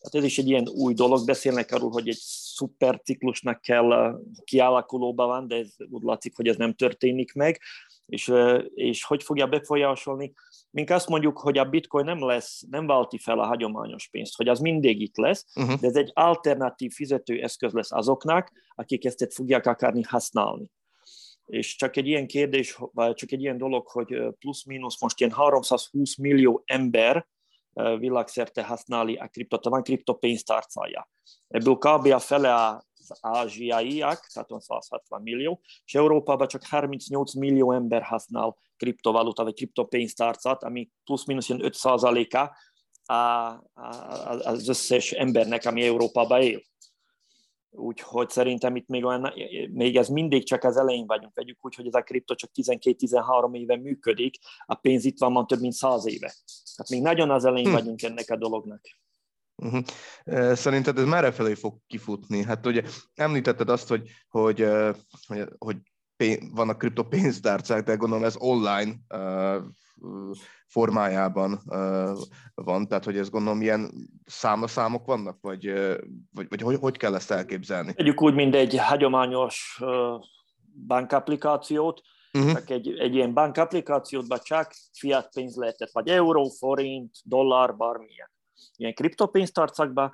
Tehát 0.00 0.26
ez 0.26 0.32
is 0.32 0.38
egy 0.38 0.48
ilyen 0.48 0.68
új 0.68 0.94
dolog. 0.94 1.26
Beszélnek 1.26 1.72
arról, 1.72 1.90
hogy 1.90 2.08
egy 2.08 2.18
szuper 2.20 3.00
ciklusnak 3.04 3.60
kell 3.60 4.20
kialakulóban 4.44 5.26
van, 5.26 5.48
de 5.48 5.56
ez 5.56 5.74
úgy 5.90 6.02
látszik, 6.02 6.36
hogy 6.36 6.48
ez 6.48 6.56
nem 6.56 6.74
történik 6.74 7.32
meg. 7.32 7.60
És, 8.06 8.32
és 8.74 9.04
hogy 9.04 9.22
fogja 9.22 9.46
befolyásolni? 9.46 10.32
Mink 10.74 10.90
azt 10.90 11.08
mondjuk, 11.08 11.38
hogy 11.38 11.58
a 11.58 11.64
bitcoin 11.64 12.04
nem 12.04 12.24
lesz, 12.24 12.64
nem 12.70 12.86
válti 12.86 13.18
fel 13.18 13.38
a 13.38 13.46
hagyományos 13.46 14.08
pénzt, 14.08 14.36
hogy 14.36 14.48
az 14.48 14.58
mindig 14.58 15.00
itt 15.00 15.16
lesz, 15.16 15.46
uh-huh. 15.54 15.80
de 15.80 15.86
ez 15.86 15.96
egy 15.96 16.10
alternatív 16.14 16.92
fizetőeszköz 16.92 17.72
lesz 17.72 17.92
azoknak, 17.92 18.52
akik 18.74 19.04
ezt 19.04 19.34
fogják 19.34 19.66
akarni 19.66 20.02
használni. 20.02 20.70
És 21.44 21.76
csak 21.76 21.96
egy 21.96 22.06
ilyen 22.06 22.26
kérdés, 22.26 22.78
vagy 22.92 23.14
csak 23.14 23.32
egy 23.32 23.40
ilyen 23.40 23.58
dolog, 23.58 23.86
hogy 23.88 24.22
plusz-minusz 24.38 25.00
most 25.00 25.20
ilyen 25.20 25.32
320 25.32 26.16
millió 26.16 26.62
ember 26.64 27.26
világszerte 27.98 28.64
használni 28.64 29.16
a 29.16 29.28
kriptot, 29.28 29.64
van 29.64 29.82
kriptopénztárcája. 29.82 31.08
Ebből 31.48 31.74
kb. 31.74 32.06
a 32.06 32.18
fele 32.18 32.54
a 32.54 32.84
az 33.10 33.18
ázsiaiak, 33.20 34.26
tehát 34.32 34.62
160 34.62 35.22
millió, 35.22 35.60
és 35.84 35.94
Európában 35.94 36.48
csak 36.48 36.64
38 36.64 37.34
millió 37.34 37.72
ember 37.72 38.02
használ 38.02 38.56
kriptovaluta 38.76 39.42
vagy 39.42 39.54
kriptopénztárcát, 39.54 40.62
ami 40.62 40.90
plusz-minusz 41.04 41.50
5 41.50 41.74
százaléka 41.74 42.56
az 44.44 44.68
összes 44.68 45.12
embernek, 45.12 45.64
ami 45.64 45.82
Európában 45.82 46.42
él. 46.42 46.62
Úgyhogy 47.76 48.30
szerintem 48.30 48.76
itt 48.76 48.88
még, 48.88 49.04
olyan, 49.04 49.32
még 49.70 49.96
ez 49.96 50.08
mindig 50.08 50.44
csak 50.44 50.64
az 50.64 50.76
elején 50.76 51.06
vagyunk. 51.06 51.34
Vegyük 51.34 51.58
úgy, 51.60 51.74
hogy 51.74 51.86
ez 51.86 51.94
a 51.94 52.02
kripto 52.02 52.34
csak 52.34 52.50
12-13 52.54 53.56
éve 53.56 53.76
működik, 53.76 54.34
a 54.66 54.74
pénz 54.74 55.04
itt 55.04 55.18
van 55.18 55.32
már 55.32 55.44
több 55.44 55.60
mint 55.60 55.72
100 55.72 56.06
éve. 56.06 56.34
Tehát 56.76 56.90
még 56.90 57.02
nagyon 57.02 57.30
az 57.30 57.44
elején 57.44 57.68
hm. 57.68 57.72
vagyunk 57.72 58.02
ennek 58.02 58.30
a 58.30 58.36
dolognak. 58.36 58.80
Uh-huh. 59.64 60.54
Szerinted 60.54 60.98
ez 60.98 61.04
merre 61.04 61.32
felé 61.32 61.54
fog 61.54 61.76
kifutni? 61.86 62.42
Hát 62.42 62.66
ugye 62.66 62.82
említetted 63.14 63.68
azt, 63.68 63.88
hogy, 63.88 64.10
hogy, 64.28 64.68
hogy, 65.26 65.44
hogy 65.58 65.76
vannak 66.50 66.78
kriptopénztárcák, 66.78 67.84
de 67.84 67.94
gondolom 67.94 68.24
ez 68.24 68.34
online 68.38 68.92
uh, 69.14 69.64
formájában 70.66 71.60
uh, 71.64 72.18
van, 72.54 72.88
tehát 72.88 73.04
hogy 73.04 73.18
ez 73.18 73.30
gondolom 73.30 73.62
ilyen 73.62 73.90
számlaszámok 74.24 75.06
vannak, 75.06 75.38
vagy, 75.40 75.72
vagy, 76.32 76.48
vagy 76.48 76.62
hogy, 76.62 76.76
hogy 76.80 76.96
kell 76.96 77.14
ezt 77.14 77.30
elképzelni? 77.30 77.92
Együk 77.96 78.22
úgy, 78.22 78.34
mint 78.34 78.54
egy 78.54 78.78
hagyományos 78.78 79.80
bankapplikációt, 80.86 82.00
uh-huh. 82.32 82.52
csak 82.52 82.70
egy, 82.70 82.98
egy 82.98 83.14
ilyen 83.14 83.34
bankapplikációtban 83.34 84.38
csak 84.42 84.72
fiat 84.92 85.28
pénz 85.34 85.56
lehetett, 85.56 85.90
vagy 85.92 86.08
euró, 86.08 86.48
forint, 86.48 87.10
dollár, 87.22 87.76
bármilyen 87.76 88.32
ilyen 88.76 88.94
kriptopénztarcakba, 88.94 90.12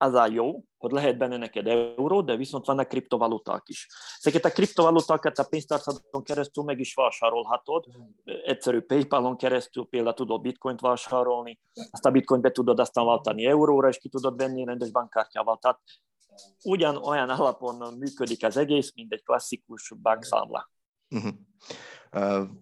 az 0.00 0.14
a 0.14 0.26
jó, 0.26 0.64
hogy 0.76 0.90
lehet 0.90 1.18
benne 1.18 1.36
neked 1.36 1.66
euró, 1.66 2.20
de 2.22 2.36
viszont 2.36 2.66
vannak 2.66 2.88
kriptovaluták 2.88 3.62
is. 3.66 3.88
Ezeket 4.18 4.44
a 4.44 4.50
kriptovalutákat 4.50 5.38
a 5.38 5.44
pénztárcadon 5.44 6.22
keresztül 6.22 6.64
meg 6.64 6.80
is 6.80 6.94
vásárolhatod. 6.94 7.84
Egyszerű 8.24 8.80
PayPal-on 8.80 9.36
keresztül 9.36 9.86
például 9.86 10.14
tudod 10.14 10.40
bitcoint 10.40 10.80
vásárolni, 10.80 11.60
azt 11.90 12.04
a 12.04 12.10
bitcoint 12.10 12.42
be 12.42 12.50
tudod 12.50 12.80
aztán 12.80 13.06
váltani 13.06 13.46
euróra, 13.46 13.88
és 13.88 13.98
ki 13.98 14.08
tudod 14.08 14.36
venni 14.36 14.64
rendes 14.64 14.90
bankkártyával. 14.90 15.58
Tehát 15.58 15.80
ugyan 16.64 16.96
olyan 16.96 17.28
alapon 17.28 17.94
működik 17.98 18.44
az 18.44 18.56
egész, 18.56 18.92
mint 18.94 19.12
egy 19.12 19.22
klasszikus 19.22 19.92
bankszámla. 20.02 20.70
Uh-huh. 21.10 21.32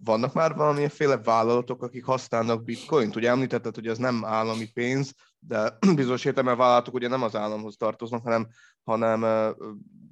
Vannak 0.03 0.33
már 0.33 0.55
valamilyenféle 0.55 1.17
vállalatok, 1.17 1.83
akik 1.83 2.05
használnak 2.05 2.63
bitcoint? 2.63 3.15
Ugye 3.15 3.29
említetted, 3.29 3.75
hogy 3.75 3.87
ez 3.87 3.97
nem 3.97 4.25
állami 4.25 4.71
pénz, 4.73 5.13
de 5.39 5.77
bizonyos 5.95 6.25
értelemben 6.25 6.57
vállalatok 6.57 6.93
ugye 6.93 7.07
nem 7.07 7.23
az 7.23 7.35
államhoz 7.35 7.75
tartoznak, 7.75 8.23
hanem, 8.23 8.47
hanem 8.83 9.21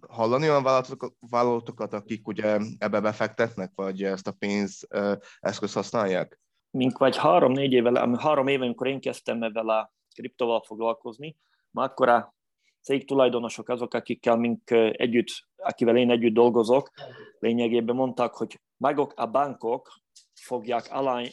hallani 0.08 0.50
olyan 0.50 0.64
vállalatokat, 0.64 1.14
vállalatokat, 1.30 1.94
akik 1.94 2.28
ugye 2.28 2.60
ebbe 2.78 3.00
befektetnek, 3.00 3.72
vagy 3.76 4.04
ezt 4.04 4.28
a 4.28 4.36
pénz 4.40 4.88
eszközt 5.40 5.74
használják? 5.74 6.40
Mink 6.72 6.98
vagy 6.98 7.18
három-négy 7.18 7.72
évvel, 7.72 8.18
három 8.20 8.48
éve, 8.48 8.64
amikor 8.64 8.88
én 8.88 9.00
kezdtem 9.00 9.44
ezzel 9.44 9.70
a 9.70 9.94
kriptoval 10.16 10.64
foglalkozni, 10.68 11.38
már 11.72 11.90
akkor 11.90 12.10
a 12.10 12.36
cég 12.82 13.08
tulajdonosok 13.08 13.70
azok, 13.70 13.94
akikkel 13.94 14.38
mink 14.38 14.72
együtt, 14.92 15.28
akivel 15.56 15.98
én 15.98 16.12
együtt 16.12 16.34
dolgozok, 16.34 16.90
lényegében 17.40 17.96
mondták, 17.96 18.34
hogy 18.34 18.60
maguk 18.78 19.14
a 19.16 19.26
bankok 19.26 20.02
fogják 20.34 20.90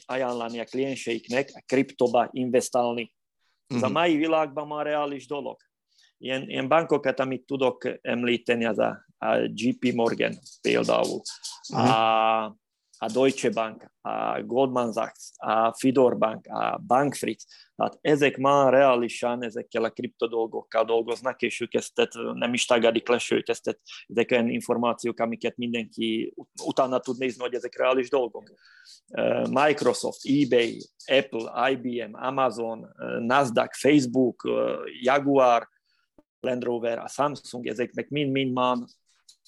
ajánlani 0.06 0.60
a 0.60 0.64
klienseiknek 0.64 1.50
a 1.52 1.62
kriptoba 1.66 2.28
investálni. 2.30 3.14
Ez 3.66 3.82
a 3.82 3.86
mhm. 3.86 3.92
mai 3.92 4.16
világban 4.16 4.66
már 4.66 4.86
reális 4.86 5.26
dolog. 5.26 5.56
Ilyen, 6.18 6.48
ilyen 6.48 6.68
bankokat, 6.68 7.20
amit 7.20 7.46
tudok 7.46 7.98
említeni, 8.00 8.64
az 8.64 8.78
a, 8.78 9.06
a 9.18 9.36
JP 9.52 9.92
Morgan 9.94 10.38
például, 10.60 11.20
uh-huh. 11.72 11.90
a, 11.90 12.56
a 13.02 13.08
Deutsche 13.12 13.50
Bank, 13.50 13.90
a 14.00 14.42
Goldman 14.42 14.92
Sachs, 14.92 15.32
a 15.36 15.72
Fidor 15.72 16.18
Bank, 16.18 16.46
a 16.46 16.82
Bankfritz, 16.86 17.46
tehát 17.76 17.98
ezek 18.00 18.36
már 18.36 18.72
reálisan 18.72 19.44
ezekkel 19.44 19.84
a 19.84 19.90
kriptodolgokkal 19.90 20.84
dolgoznak, 20.84 21.42
és 21.42 21.60
ők 21.60 21.74
ezt 21.74 22.08
nem 22.34 22.52
is 22.52 22.64
tagadik 22.64 23.08
le, 23.08 23.18
sőt, 23.18 23.48
ezt, 23.48 23.80
ezek 24.06 24.30
olyan 24.30 24.48
információk, 24.48 25.20
amiket 25.20 25.56
mindenki 25.56 26.34
utána 26.64 26.98
tud 26.98 27.18
nézni, 27.18 27.42
hogy 27.42 27.54
ezek 27.54 27.78
reális 27.78 28.10
dolgok. 28.10 28.44
Microsoft, 29.50 30.20
eBay, 30.22 30.78
Apple, 31.06 31.70
IBM, 31.70 32.14
Amazon, 32.14 32.88
Nasdaq, 33.18 33.74
Facebook, 33.74 34.48
Jaguar, 35.00 35.68
Land 36.40 36.64
Rover, 36.64 36.98
a 36.98 37.08
Samsung, 37.08 37.66
ezeknek 37.66 38.08
mind-mind 38.08 38.52
már 38.52 38.76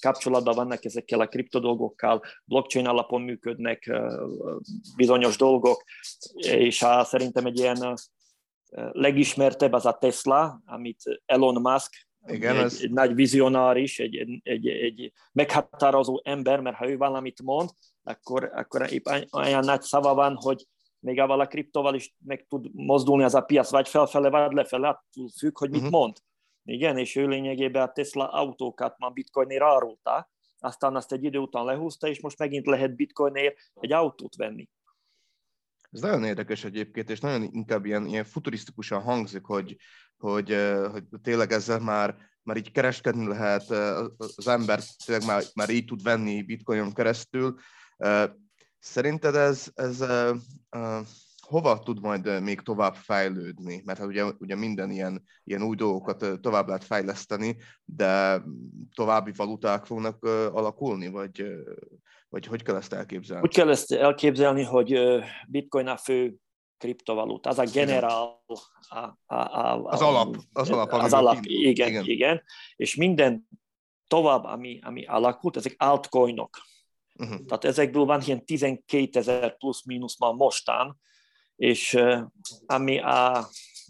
kapcsolatban 0.01 0.55
vannak 0.55 0.85
ezekkel 0.85 1.19
a 1.19 1.27
kriptodolgokkal, 1.27 2.21
blockchain 2.45 2.87
alapon 2.87 3.21
működnek 3.21 3.91
bizonyos 4.95 5.37
dolgok, 5.37 5.83
és 6.33 6.85
szerintem 7.03 7.45
egy 7.45 7.59
ilyen 7.59 7.95
legismertebb 8.91 9.73
az 9.73 9.85
a 9.85 9.97
Tesla, 9.97 10.61
amit 10.65 11.21
Elon 11.25 11.61
Musk, 11.61 12.07
igen, 12.27 12.55
egy, 12.55 12.61
ez... 12.61 12.79
egy 12.81 12.91
nagy 12.91 13.15
vizionáris, 13.15 13.99
egy, 13.99 14.15
egy, 14.15 14.39
egy, 14.43 14.67
egy 14.67 15.13
meghatározó 15.31 16.21
ember, 16.23 16.59
mert 16.59 16.75
ha 16.75 16.89
ő 16.89 16.97
valamit 16.97 17.41
mond, 17.41 17.69
akkor, 18.03 18.51
akkor 18.53 18.91
épp 18.91 19.05
olyan 19.31 19.65
nagy 19.65 19.81
szava 19.81 20.13
van, 20.13 20.35
hogy 20.35 20.67
még 20.99 21.19
avval 21.19 21.39
a 21.39 21.47
kriptoval 21.47 21.95
is 21.95 22.15
meg 22.25 22.45
tud 22.49 22.69
mozdulni 22.73 23.23
az 23.23 23.35
a 23.35 23.41
piac, 23.41 23.69
vagy 23.69 23.87
felfele, 23.87 24.29
vagy 24.29 24.53
lefele, 24.53 24.87
attól 24.87 25.29
függ, 25.37 25.57
hogy 25.57 25.69
mit 25.69 25.81
uh-huh. 25.81 25.99
mond. 25.99 26.17
Igen, 26.67 26.97
és 26.97 27.15
ő 27.15 27.27
lényegében 27.27 27.81
a 27.81 27.91
Tesla 27.91 28.27
autókat 28.31 28.97
már 28.97 29.11
bitcoinért 29.11 29.63
árulta, 29.63 30.29
aztán 30.59 30.95
azt 30.95 31.11
egy 31.11 31.23
idő 31.23 31.37
után 31.37 31.65
lehúzta, 31.65 32.07
és 32.07 32.21
most 32.21 32.39
megint 32.39 32.65
lehet 32.65 32.95
bitcoinért 32.95 33.57
egy 33.73 33.91
autót 33.91 34.35
venni. 34.35 34.69
Ez 35.91 36.01
nagyon 36.01 36.23
érdekes 36.23 36.63
egyébként, 36.63 37.09
és 37.09 37.19
nagyon 37.19 37.43
inkább 37.43 37.85
ilyen, 37.85 38.05
ilyen 38.05 38.23
futurisztikusan 38.23 39.01
hangzik, 39.01 39.43
hogy, 39.43 39.75
hogy, 40.17 40.55
hogy 40.91 41.03
tényleg 41.21 41.51
ezzel 41.51 41.79
már, 41.79 42.17
már 42.41 42.57
így 42.57 42.71
kereskedni 42.71 43.27
lehet, 43.27 43.69
az 43.69 44.47
ember 44.47 44.79
tényleg 45.05 45.27
már, 45.27 45.43
már 45.53 45.69
így 45.69 45.85
tud 45.85 46.03
venni 46.03 46.43
bitcoinon 46.43 46.93
keresztül. 46.93 47.55
Szerinted 48.79 49.35
ez, 49.35 49.71
ez 49.73 50.05
hova 51.47 51.79
tud 51.79 51.99
majd 52.01 52.41
még 52.41 52.61
tovább 52.61 52.95
fejlődni? 52.95 53.81
Mert 53.85 53.99
hát 53.99 54.07
ugye, 54.07 54.23
ugye 54.39 54.55
minden 54.55 54.91
ilyen, 54.91 55.23
ilyen 55.43 55.63
új 55.63 55.75
dolgokat 55.75 56.41
tovább 56.41 56.67
lehet 56.67 56.83
fejleszteni, 56.83 57.57
de 57.85 58.41
további 58.95 59.31
valuták 59.35 59.85
fognak 59.85 60.23
alakulni, 60.53 61.07
vagy, 61.07 61.45
vagy 62.29 62.45
hogy 62.45 62.63
kell 62.63 62.75
ezt 62.75 62.93
elképzelni? 62.93 63.43
Úgy 63.43 63.53
kell 63.53 63.69
ezt 63.69 63.91
elképzelni, 63.91 64.63
hogy 64.63 64.99
bitcoin 65.47 65.87
a 65.87 65.97
fő 65.97 66.35
kriptovaluta, 66.77 67.49
az 67.49 67.59
a 67.59 67.65
generál, 67.73 68.43
a, 68.87 68.95
a, 69.25 69.35
a, 69.35 69.83
az 69.83 70.01
alap, 70.01 70.35
az 70.53 70.69
alap, 70.69 70.91
az 70.91 71.13
alap 71.13 71.37
igen, 71.41 71.87
igen, 71.87 72.05
igen, 72.05 72.43
és 72.75 72.95
minden 72.95 73.47
tovább, 74.07 74.43
ami, 74.43 74.79
ami 74.81 75.05
alakult, 75.05 75.57
ezek 75.57 75.75
altcoinok. 75.77 76.57
Uh-huh. 77.19 77.45
Tehát 77.45 77.65
ezekből 77.65 78.05
van 78.05 78.21
ilyen 78.25 78.45
12 78.45 79.19
ezer 79.19 79.57
plusz-mínusz 79.57 80.19
már 80.19 80.33
mostán, 80.33 80.97
és 81.55 81.99
ami, 82.65 82.99
a, 82.99 83.47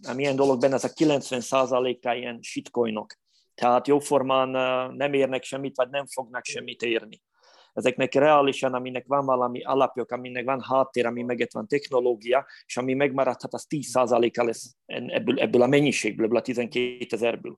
ami 0.08 0.22
ilyen 0.22 0.36
dolog 0.36 0.60
benne, 0.60 0.74
ez 0.74 0.84
a 0.84 0.90
90% 0.90 2.06
a 2.06 2.14
ilyen 2.14 2.40
shitcoinok. 2.42 3.14
Tehát 3.56 3.88
jóformán 3.88 4.50
nem 4.96 5.14
érnek 5.14 5.44
semmit, 5.44 5.76
vagy 5.76 5.90
nem 5.90 6.06
fognak 6.08 6.46
semmit 6.46 6.82
érni. 6.82 7.22
Ezeknek 7.74 8.14
reálisan, 8.14 8.74
aminek 8.74 9.06
van 9.08 9.26
valami 9.26 9.64
alapjog, 9.64 10.12
aminek 10.12 10.46
van 10.46 10.62
háttér, 10.62 11.06
ami 11.06 11.24
meget 11.24 11.54
van 11.54 11.68
technológia, 11.68 12.46
és 12.66 12.78
ami 12.78 12.94
megmaradhat, 12.94 13.54
az 13.54 13.66
10%-a 13.70 14.44
lesz 14.44 14.76
ebből, 14.86 15.40
ebből 15.40 15.62
a 15.62 15.68
mennyiségből, 15.68 16.26
ebből 16.26 16.38
a 16.38 16.42
12 16.42 17.06
ezerből. 17.10 17.58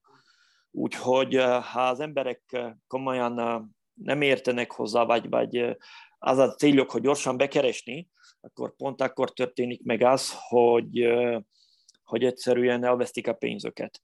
Úgyhogy 0.71 1.35
ha 1.71 1.87
az 1.87 1.99
emberek 1.99 2.57
komolyan 2.87 3.33
nem 3.93 4.21
értenek 4.21 4.71
hozzá, 4.71 5.03
vagy, 5.03 5.29
vagy 5.29 5.77
az 6.19 6.38
a 6.38 6.55
céljuk, 6.55 6.91
hogy 6.91 7.01
gyorsan 7.01 7.38
bekeresni, 7.38 8.09
akkor 8.41 8.75
pont 8.75 9.01
akkor 9.01 9.33
történik 9.33 9.83
meg 9.83 10.01
az, 10.01 10.33
hogy, 10.37 11.07
hogy 12.03 12.24
egyszerűen 12.24 12.83
elvesztik 12.83 13.27
a 13.27 13.33
pénzöket. 13.33 14.01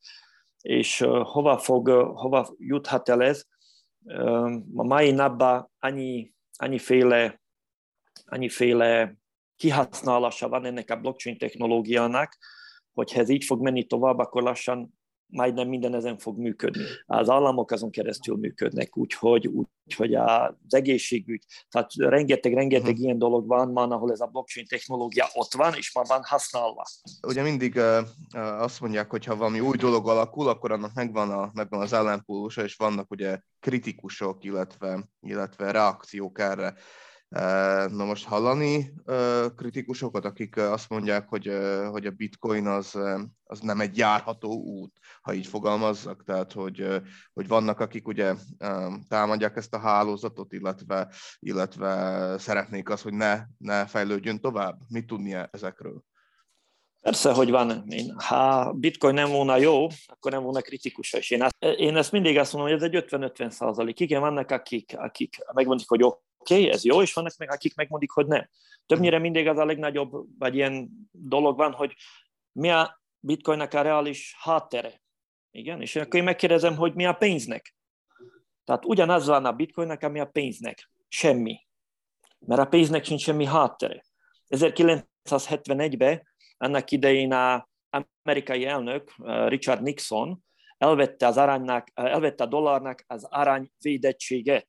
És 0.61 0.99
hova, 1.21 1.57
fog, 1.57 1.89
hova 2.15 2.53
juthat 2.57 3.09
el 3.09 3.23
ez? 3.23 3.45
A 4.75 4.83
mai 4.83 5.11
napban 5.11 5.71
annyi, 5.79 6.33
annyiféle, 6.57 7.41
annyiféle 8.25 9.17
kihasználása 9.55 10.49
van 10.49 10.65
ennek 10.65 10.89
a 10.89 10.95
blockchain 10.95 11.37
technológiának, 11.37 12.37
hogyha 12.93 13.19
ez 13.19 13.29
így 13.29 13.43
fog 13.43 13.61
menni 13.61 13.83
tovább, 13.83 14.17
akkor 14.17 14.43
lassan 14.43 14.99
majdnem 15.33 15.67
minden 15.67 15.95
ezen 15.95 16.17
fog 16.17 16.37
működni. 16.37 16.83
Az 17.05 17.29
államok 17.29 17.71
azon 17.71 17.91
keresztül 17.91 18.37
működnek, 18.37 18.97
úgyhogy, 18.97 19.47
úgyhogy 19.47 20.13
az 20.15 20.53
egészségügy, 20.73 21.43
tehát 21.69 21.93
rengeteg, 21.93 22.53
rengeteg 22.53 22.89
uh-huh. 22.89 23.03
ilyen 23.03 23.17
dolog 23.17 23.47
van 23.47 23.67
már, 23.67 23.91
ahol 23.91 24.11
ez 24.11 24.19
a 24.19 24.25
blockchain 24.25 24.67
technológia 24.67 25.27
ott 25.33 25.53
van, 25.53 25.73
és 25.73 25.93
már 25.93 26.05
van 26.07 26.23
használva. 26.23 26.85
Ugye 27.27 27.41
mindig 27.41 27.75
uh, 27.75 28.61
azt 28.61 28.81
mondják, 28.81 29.09
hogy 29.09 29.25
ha 29.25 29.35
valami 29.35 29.59
új 29.59 29.77
dolog 29.77 30.07
alakul, 30.07 30.47
akkor 30.47 30.71
annak 30.71 30.93
megvan, 30.93 31.31
a, 31.31 31.51
megvan 31.53 31.81
az 31.81 31.93
ellenpólusa, 31.93 32.63
és 32.63 32.75
vannak 32.75 33.11
ugye 33.11 33.39
kritikusok, 33.59 34.43
illetve, 34.43 35.09
illetve 35.21 35.71
reakciók 35.71 36.39
erre. 36.39 36.73
Na 37.89 38.05
most 38.05 38.25
hallani 38.25 38.93
kritikusokat, 39.55 40.25
akik 40.25 40.57
azt 40.57 40.89
mondják, 40.89 41.29
hogy, 41.29 41.51
hogy 41.91 42.05
a 42.05 42.11
bitcoin 42.11 42.67
az, 42.67 42.99
az 43.43 43.59
nem 43.59 43.79
egy 43.79 43.97
járható 43.97 44.51
út, 44.51 44.91
ha 45.21 45.33
így 45.33 45.47
fogalmazzak, 45.47 46.23
tehát 46.23 46.51
hogy, 46.51 47.01
hogy 47.33 47.47
vannak, 47.47 47.79
akik 47.79 48.07
ugye 48.07 48.33
támadják 49.07 49.55
ezt 49.55 49.73
a 49.73 49.79
hálózatot, 49.79 50.53
illetve, 50.53 51.13
illetve 51.39 52.37
szeretnék 52.37 52.89
azt, 52.89 53.03
hogy 53.03 53.13
ne, 53.13 53.41
ne 53.57 53.85
fejlődjön 53.85 54.39
tovább. 54.39 54.79
Mit 54.89 55.07
tudni 55.07 55.35
ezekről? 55.51 56.03
Persze, 57.01 57.31
hogy 57.31 57.49
van. 57.49 57.83
Én, 57.87 58.15
ha 58.17 58.71
bitcoin 58.71 59.13
nem 59.13 59.31
volna 59.31 59.57
jó, 59.57 59.87
akkor 60.05 60.31
nem 60.31 60.43
volna 60.43 60.61
kritikus 60.61 61.13
is. 61.13 61.31
Én, 61.31 61.47
én 61.59 61.97
ezt 61.97 62.11
mindig 62.11 62.37
azt 62.37 62.53
mondom, 62.53 62.71
hogy 62.71 62.81
ez 62.83 62.91
egy 62.91 63.05
50-50 63.09 63.49
százalék. 63.49 63.99
Igen, 63.99 64.21
vannak, 64.21 64.51
akik, 64.51 64.93
akik 64.97 65.37
megmondják, 65.53 65.89
hogy 65.89 66.03
oké, 66.43 66.61
okay, 66.61 66.69
ez 66.69 66.83
jó, 66.83 67.01
és 67.01 67.13
vannak 67.13 67.37
meg, 67.37 67.51
akik 67.51 67.75
megmondik, 67.75 68.11
hogy 68.11 68.27
nem. 68.27 68.49
Többnyire 68.85 69.19
mindig 69.19 69.47
az 69.47 69.57
a 69.57 69.65
legnagyobb, 69.65 70.25
vagy 70.39 70.55
ilyen 70.55 70.89
dolog 71.11 71.57
van, 71.57 71.71
hogy 71.71 71.93
mi 72.51 72.69
a 72.69 73.01
bitcoinnak 73.19 73.73
a 73.73 73.81
reális 73.81 74.35
háttere. 74.39 75.01
Igen, 75.51 75.81
és 75.81 75.95
akkor 75.95 76.15
én 76.15 76.23
megkérdezem, 76.23 76.75
hogy 76.75 76.93
mi 76.93 77.05
a 77.05 77.13
pénznek. 77.13 77.75
Tehát 78.63 78.85
ugyanaz 78.85 79.27
van 79.27 79.45
a 79.45 79.51
bitcoinnak, 79.51 80.01
ami 80.01 80.19
a 80.19 80.25
pénznek. 80.25 80.89
Semmi. 81.07 81.67
Mert 82.39 82.61
a 82.61 82.65
pénznek 82.65 83.05
sincs 83.05 83.21
semmi 83.21 83.45
háttere. 83.45 84.03
1971-ben 84.49 86.27
annak 86.57 86.91
idején 86.91 87.33
a 87.33 87.69
amerikai 88.21 88.65
elnök 88.65 89.13
Richard 89.47 89.81
Nixon 89.81 90.43
elvette, 90.77 91.27
az 91.27 91.37
aránynak, 91.37 91.87
elvette 91.93 92.43
a 92.43 92.47
dollárnak 92.47 93.03
az 93.07 93.23
arányvédettséget. 93.23 94.65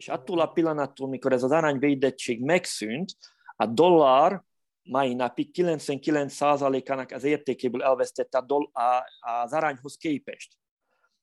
És 0.00 0.08
attól 0.08 0.40
a 0.40 0.46
pillanattól, 0.46 1.08
mikor 1.08 1.32
ez 1.32 1.42
az 1.42 1.50
arányvédettség 1.50 2.44
megszűnt, 2.44 3.16
a 3.56 3.66
dollár 3.66 4.42
mai 4.82 5.14
napig 5.14 5.50
99%-ának 5.52 7.10
az 7.10 7.24
értékéből 7.24 7.82
elvesztette 7.82 8.38
a 8.38 8.40
doll- 8.40 8.70
a, 8.72 9.04
az 9.42 9.52
arányhoz 9.52 9.96
képest. 9.96 10.56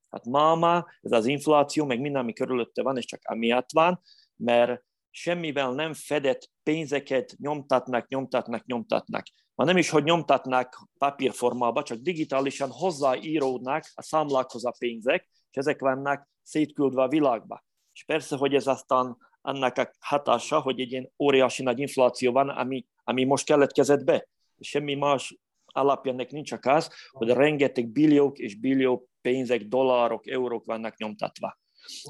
Hát 0.10 0.26
máma, 0.26 0.86
ez 1.02 1.12
az 1.12 1.26
infláció, 1.26 1.86
meg 1.86 2.00
minden, 2.00 2.22
ami 2.22 2.34
körülötte 2.34 2.82
van, 2.82 2.98
és 2.98 3.06
csak 3.06 3.22
amiatt 3.24 3.72
van, 3.72 4.02
mert 4.36 4.84
semmivel 5.10 5.72
nem 5.72 5.94
fedett 5.94 6.50
pénzeket 6.64 7.36
nyomtatnak, 7.38 8.08
nyomtatnak, 8.08 8.66
nyomtatnak. 8.66 9.26
Ma 9.56 9.64
nem 9.64 9.78
is, 9.78 9.90
hogy 9.90 10.04
nyomtatnak 10.04 10.90
papírformába, 10.98 11.84
csak 11.84 11.98
digitálisan 11.98 12.70
hozzáíródnak 12.70 13.84
a 13.96 14.02
számlákhoz 14.02 14.66
a 14.66 14.76
pénzek, 14.80 15.30
és 15.52 15.58
ezek 15.58 15.80
vannak 15.80 16.28
szétküldve 16.44 17.02
a 17.02 17.08
világba. 17.08 17.66
És 17.98 18.04
persze, 18.04 18.36
hogy 18.36 18.56
ez 18.56 18.68
aztán 18.68 19.18
annak 19.42 19.78
a 19.78 19.92
hatása, 20.00 20.60
hogy 20.60 20.80
egy 20.80 20.92
ilyen 20.92 21.12
óriási 21.20 21.64
nagy 21.64 21.80
infláció 21.80 22.32
van, 22.32 22.50
ami, 22.50 22.86
ami 23.04 23.24
most 23.24 23.46
keletkezett 23.46 24.04
be. 24.04 24.28
Semmi 24.60 24.94
más 24.94 25.38
alapja 25.66 26.12
ennek 26.12 26.32
nincs 26.32 26.48
csak 26.48 26.66
az, 26.66 26.90
hogy 27.12 27.30
rengeteg 27.30 27.88
billiók 27.88 28.38
és 28.38 28.56
billió 28.56 29.10
pénzek, 29.22 29.62
dollárok, 29.62 30.28
eurók 30.28 30.66
vannak 30.66 30.98
nyomtatva. 30.98 31.60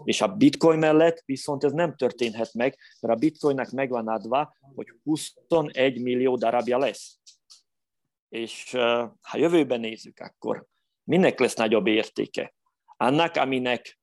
És 0.04 0.21
a 0.21 0.36
bitcoin 0.36 0.80
mellett 0.80 1.21
viszont 1.26 1.63
ez 1.63 1.71
nem 1.71 1.95
történhet 1.95 2.54
meg, 2.54 2.78
mert 3.02 3.13
a 3.15 3.19
bitcoinnak 3.19 3.69
megvan 3.69 4.08
adva, 4.08 4.56
hogy 4.76 4.88
21 5.04 6.02
millió 6.02 6.36
darabja 6.36 6.78
lesz. 6.78 7.19
És 8.30 8.71
ha 9.21 9.38
jövőben 9.38 9.80
nézzük, 9.80 10.19
akkor 10.19 10.65
minek 11.04 11.39
lesz 11.39 11.56
nagyobb 11.56 11.88
értéke? 11.88 12.54
Annak, 12.97 13.36
aminek 13.36 13.97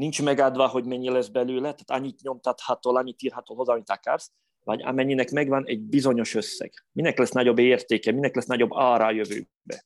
nincs 0.00 0.22
megadva, 0.22 0.66
hogy 0.66 0.84
mennyi 0.84 1.08
lesz 1.10 1.28
belőle, 1.28 1.60
tehát 1.60 2.02
annyit 2.02 2.22
nyomtathatol, 2.22 2.96
annyit 2.96 3.22
írhatol 3.22 3.56
hozzá, 3.56 3.72
amit 3.72 3.90
akarsz, 3.90 4.30
vagy 4.64 4.82
amennyinek 4.82 5.30
megvan 5.30 5.66
egy 5.66 5.80
bizonyos 5.80 6.34
összeg. 6.34 6.72
Minek 6.92 7.18
lesz 7.18 7.30
nagyobb 7.30 7.58
értéke, 7.58 8.12
minek 8.12 8.34
lesz 8.34 8.46
nagyobb 8.46 8.70
ára 8.74 9.06
a 9.06 9.10
jövőbe. 9.10 9.84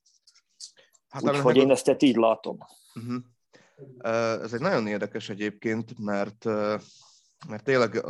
Hát, 1.09 1.23
Úgyhogy 1.23 1.57
én 1.57 1.71
ezt 1.71 2.03
így 2.03 2.17
látom. 2.17 2.59
Uh-huh. 2.95 3.23
Ez 4.43 4.53
egy 4.53 4.61
nagyon 4.61 4.87
érdekes 4.87 5.29
egyébként, 5.29 5.99
mert, 5.99 6.45
mert 7.49 7.65
tényleg 7.65 8.05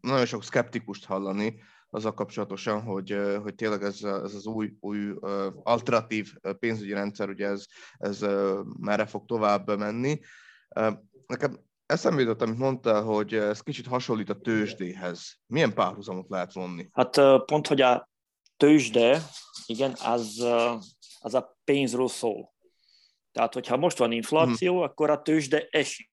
nagyon 0.00 0.26
sok 0.26 0.44
szkeptikust 0.44 1.04
hallani 1.04 1.60
a 1.90 2.14
kapcsolatosan, 2.14 2.82
hogy, 2.82 3.16
hogy 3.42 3.54
tényleg 3.54 3.82
ez, 3.82 4.02
ez 4.02 4.34
az 4.34 4.46
új, 4.46 4.72
új 4.80 5.14
alternatív 5.62 6.32
pénzügyi 6.58 6.92
rendszer, 6.92 7.28
ugye 7.28 7.46
ez, 7.46 7.64
ez 7.98 8.26
merre 8.78 9.06
fog 9.06 9.26
tovább 9.26 9.78
menni. 9.78 10.20
Nekem 11.26 11.60
eszembe 11.86 12.20
jutott, 12.20 12.42
amit 12.42 12.58
mondtál, 12.58 13.02
hogy 13.02 13.34
ez 13.34 13.60
kicsit 13.60 13.86
hasonlít 13.86 14.30
a 14.30 14.40
tőzsdéhez. 14.40 15.38
Milyen 15.46 15.74
párhuzamot 15.74 16.28
lehet 16.28 16.52
vonni? 16.52 16.88
Hát 16.92 17.20
pont, 17.44 17.66
hogy 17.66 17.80
a 17.80 18.10
tőzsde, 18.56 19.22
igen, 19.66 19.96
az, 20.04 20.46
az 21.20 21.34
a 21.34 21.58
pénzről 21.64 22.08
szól. 22.08 22.52
Tehát, 23.32 23.54
hogyha 23.54 23.76
most 23.76 23.98
van 23.98 24.12
infláció, 24.12 24.72
hmm. 24.72 24.82
akkor 24.82 25.10
a 25.10 25.22
tőzsde 25.22 25.66
esik. 25.70 26.10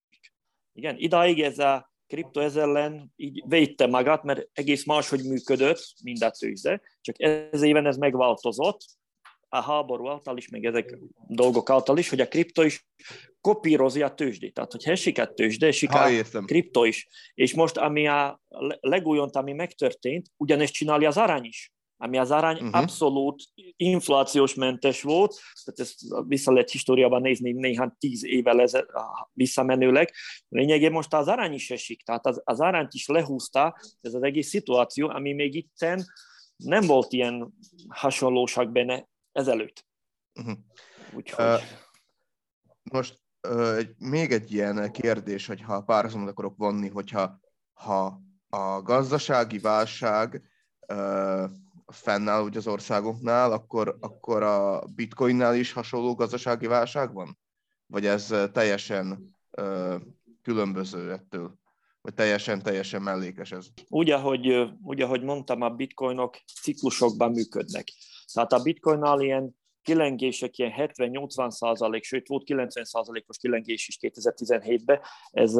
Igen, 0.74 0.98
idáig 0.98 1.42
ez 1.42 1.60
a 1.60 1.90
kripto 2.08 2.40
ez 2.40 2.56
ellen 2.56 3.14
így 3.16 3.44
védte 3.48 3.88
magát, 3.88 4.24
mert 4.24 4.50
egész 4.54 4.86
máshogy 4.86 5.24
működött, 5.24 5.94
mind 6.04 6.24
a 6.24 6.30
tőzsde, 6.30 6.82
csak 7.02 7.22
ez 7.22 7.62
éven 7.62 7.86
ez 7.86 7.98
megváltozott, 7.98 8.86
a 9.50 9.62
háború 9.62 10.08
által 10.08 10.38
is, 10.38 10.50
meg 10.50 10.66
ezek 10.66 10.98
dolgok 11.28 11.70
által 11.70 11.98
is, 11.98 12.10
hogy 12.10 12.20
a 12.20 12.28
kripto 12.28 12.62
is 12.62 12.88
kopírozja 13.42 14.06
a 14.06 14.14
tőzsdét. 14.14 14.54
Tehát, 14.54 14.72
hogy 14.72 14.84
esik 14.86 15.20
a 15.20 15.34
tőzsde, 15.34 15.68
esik 15.68 15.90
ha, 15.90 16.00
a 16.00 16.10
értem. 16.10 16.46
kripto 16.46 16.84
is. 16.84 17.08
És 17.34 17.54
most, 17.54 17.78
ami 17.78 18.08
a 18.08 18.42
legújont, 18.80 19.36
ami 19.36 19.54
megtörtént, 19.54 20.28
ugyanezt 20.38 20.74
csinálja 20.74 21.08
az 21.08 21.18
arány 21.18 21.46
is 21.46 21.74
ami 22.02 22.18
az 22.18 22.32
arány 22.32 22.56
uh-huh. 22.56 22.76
abszolút 22.76 23.44
inflációs 23.76 24.54
mentes 24.54 25.02
volt, 25.02 25.40
tehát 25.64 25.80
ezt 25.80 26.00
vissza 26.28 26.52
lehet 26.52 26.72
históriában 26.72 27.22
nézni 27.22 27.52
néhány 27.52 27.92
tíz 27.98 28.26
évvel 28.26 28.62
ez, 28.62 28.72
visszamenőleg. 29.34 30.14
Lényegében 30.50 30.92
most 30.92 31.14
az 31.14 31.28
arány 31.28 31.54
is 31.54 31.72
esik, 31.72 32.04
tehát 32.04 32.26
az, 32.26 32.42
az 32.44 32.60
arányt 32.60 32.94
is 32.94 33.08
lehúzta 33.08 33.76
ez 34.02 34.14
az 34.14 34.24
egész 34.24 34.50
szituáció, 34.50 35.08
ami 35.10 35.34
még 35.34 35.56
itten 35.56 36.06
nem 36.56 36.86
volt 36.86 37.14
ilyen 37.14 37.54
hasonlóság 37.88 38.72
benne 38.72 39.08
ezelőtt. 39.40 39.86
Uh-huh. 40.34 40.58
Úgyhogy... 41.14 41.46
Uh, 41.46 41.62
most 42.92 43.22
uh, 43.48 43.80
még 43.98 44.32
egy 44.32 44.52
ilyen 44.52 44.92
kérdés, 44.92 45.46
hogyha 45.46 45.82
párhuzamot 45.82 46.30
akarok 46.30 46.58
vonni, 46.58 46.90
hogyha 46.90 47.40
ha 47.74 48.22
a 48.50 48.82
gazdasági 48.82 49.60
válság 49.60 50.42
uh, 50.88 51.50
fennáll 51.88 52.44
ugye 52.44 52.58
az 52.58 52.68
országoknál, 52.68 53.52
akkor, 53.52 53.98
akkor 54.00 54.44
a 54.44 54.86
bitcoinnál 54.96 55.56
is 55.56 55.72
hasonló 55.72 56.16
gazdasági 56.16 56.68
válság 56.68 57.14
van? 57.14 57.38
Vagy 57.86 58.06
ez 58.06 58.34
teljesen 58.54 59.36
uh, 59.52 59.96
különböző 60.42 61.12
ettől? 61.12 61.58
Vagy 62.02 62.14
teljesen, 62.14 62.62
teljesen 62.62 63.02
mellékes 63.02 63.52
ez? 63.52 63.68
Úgy 63.88 64.12
ahogy, 64.12 64.72
úgy, 64.84 65.02
ahogy 65.02 65.24
mondtam, 65.24 65.62
a 65.62 65.70
bitcoinok 65.70 66.38
ciklusokban 66.62 67.32
működnek. 67.32 67.88
Tehát 68.34 68.54
a 68.54 68.62
bitcoinnál 68.62 69.22
ilyen 69.22 69.58
kilengések 69.82 70.58
ilyen 70.58 70.74
70-80 70.76 71.50
százalék, 71.50 72.04
sőt 72.04 72.28
volt 72.28 72.44
90 72.44 72.84
százalékos 72.84 73.38
kilengés 73.38 73.88
is 73.88 73.98
2017-ben, 74.02 75.00
ez 75.32 75.58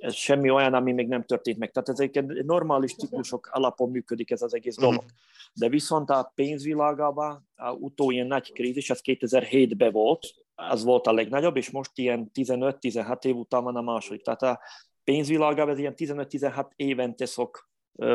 ez 0.00 0.14
semmi 0.14 0.50
olyan, 0.50 0.74
ami 0.74 0.92
még 0.92 1.08
nem 1.08 1.22
történt 1.22 1.58
meg. 1.58 1.70
Tehát 1.70 1.88
ezek 1.88 2.24
normális 2.44 2.94
ciklusok 2.94 3.48
alapon 3.52 3.90
működik 3.90 4.30
ez 4.30 4.42
az 4.42 4.54
egész 4.54 4.76
mhm. 4.76 4.84
dolog. 4.84 5.04
De 5.52 5.68
viszont 5.68 6.10
a 6.10 6.32
pénzvilágában 6.34 7.48
a 7.56 7.70
utó 7.70 8.10
ilyen 8.10 8.26
nagy 8.26 8.52
krízis, 8.52 8.90
az 8.90 9.00
2007-ben 9.04 9.92
volt, 9.92 10.26
az 10.54 10.84
volt 10.84 11.06
a 11.06 11.12
legnagyobb, 11.12 11.56
és 11.56 11.70
most 11.70 11.90
ilyen 11.94 12.30
15-16 12.34 13.24
év 13.24 13.36
után 13.36 13.62
van 13.62 13.76
a 13.76 13.80
második. 13.80 14.22
Tehát 14.22 14.42
a 14.42 14.60
pénzvilágában 15.04 15.72
ez 15.72 15.78
ilyen 15.78 15.94
15-16 15.96 16.70
évente 16.76 17.26
szok 17.26 17.70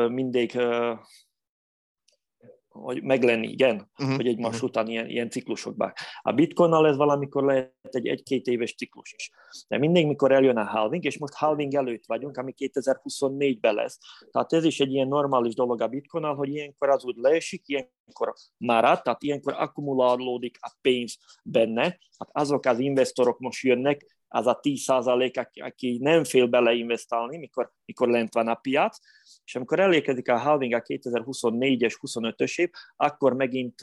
mindig 0.08 0.58
hogy 2.82 3.02
meglenni, 3.02 3.46
igen, 3.46 3.90
uh-huh. 3.98 4.16
hogy 4.16 4.26
egymás 4.26 4.54
uh-huh. 4.54 4.68
után 4.68 4.88
ilyen, 4.88 5.08
ilyen 5.08 5.30
ciklusokban. 5.30 5.92
A 6.22 6.32
bitcoinnal 6.32 6.86
ez 6.86 6.96
valamikor 6.96 7.44
lehet 7.44 7.74
egy 7.90 8.06
egy-két 8.06 8.46
éves 8.46 8.74
ciklus 8.74 9.14
is. 9.16 9.30
De 9.68 9.78
mindig, 9.78 10.06
mikor 10.06 10.32
eljön 10.32 10.56
a 10.56 10.64
halving, 10.64 11.04
és 11.04 11.18
most 11.18 11.34
halving 11.34 11.74
előtt 11.74 12.06
vagyunk, 12.06 12.36
ami 12.36 12.54
2024-ben 12.56 13.74
lesz. 13.74 13.98
Tehát 14.30 14.52
ez 14.52 14.64
is 14.64 14.80
egy 14.80 14.92
ilyen 14.92 15.08
normális 15.08 15.54
dolog 15.54 15.80
a 15.80 15.88
bitcoinnal, 15.88 16.34
hogy 16.34 16.48
ilyenkor 16.48 16.88
az 16.88 17.04
úgy 17.04 17.16
leesik, 17.16 17.62
ilyenkor 17.66 18.34
marad, 18.56 19.02
tehát 19.02 19.22
ilyenkor 19.22 19.54
akkumulálódik 19.56 20.58
a 20.60 20.76
pénz 20.80 21.18
benne. 21.42 21.82
Hát 22.18 22.28
azok 22.32 22.64
az 22.64 22.78
investorok 22.78 23.38
most 23.38 23.62
jönnek, 23.62 24.14
az 24.28 24.46
a 24.46 24.58
10 24.60 24.80
százalék, 24.82 25.40
aki 25.54 25.98
nem 26.00 26.24
fél 26.24 26.46
beleinvestálni, 26.46 27.36
mikor, 27.36 27.72
mikor 27.84 28.08
lent 28.08 28.34
van 28.34 28.48
a 28.48 28.54
piac, 28.54 28.98
és 29.46 29.56
amikor 29.56 29.80
elérkezik 29.80 30.28
a 30.28 30.38
halving 30.38 30.74
a 30.74 30.82
2024-es, 30.82 31.94
25-ös 32.02 32.58
év, 32.58 32.70
akkor 32.96 33.34
megint 33.34 33.80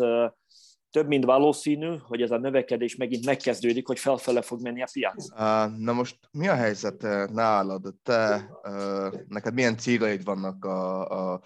több 0.93 1.08
mint 1.08 1.26
valószínű, 1.26 1.97
hogy 1.97 2.21
ez 2.21 2.32
a 2.32 2.38
növekedés 2.38 2.95
megint 2.95 3.26
megkezdődik, 3.26 3.88
hogy 3.88 3.99
felfele 3.99 4.41
fog 4.41 4.62
menni 4.62 4.82
a 4.82 4.88
piac. 4.91 5.28
Na 5.78 5.93
most 5.93 6.17
mi 6.32 6.47
a 6.47 6.56
helyzet 6.56 7.02
nálad? 7.32 7.95
Te, 8.04 8.49
neked 9.28 9.54
milyen 9.54 9.78
céljaid 9.78 10.23
vannak 10.23 10.65
a, 10.65 11.34
a 11.34 11.41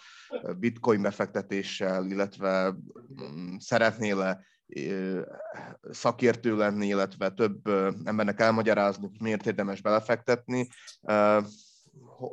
bitcoin 0.60 1.02
befektetéssel, 1.02 2.06
illetve 2.06 2.76
mm, 3.22 3.56
szeretnél-e 3.58 4.46
szakértő 5.90 6.56
lenni, 6.56 6.88
illetve 6.88 7.30
több 7.30 7.68
embernek 8.04 8.40
elmagyarázni, 8.40 9.10
miért 9.20 9.46
érdemes 9.46 9.82
belefektetni, 9.82 10.68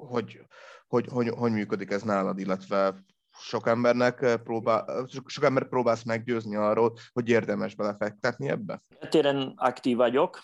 hogy, 0.08 0.40
hogy, 0.88 1.06
hogy, 1.08 1.28
hogy 1.28 1.52
működik 1.52 1.90
ez 1.90 2.02
nálad, 2.02 2.38
illetve 2.38 2.94
sok 3.38 3.66
embernek 3.66 4.40
próbál, 4.44 5.06
sok 5.26 5.44
ember 5.44 5.68
próbálsz 5.68 6.02
meggyőzni 6.02 6.56
arról, 6.56 6.92
hogy 7.12 7.28
érdemes 7.28 7.74
belefektetni 7.74 8.48
ebbe? 8.48 8.82
Téren 9.08 9.52
aktív 9.56 9.96
vagyok, 9.96 10.40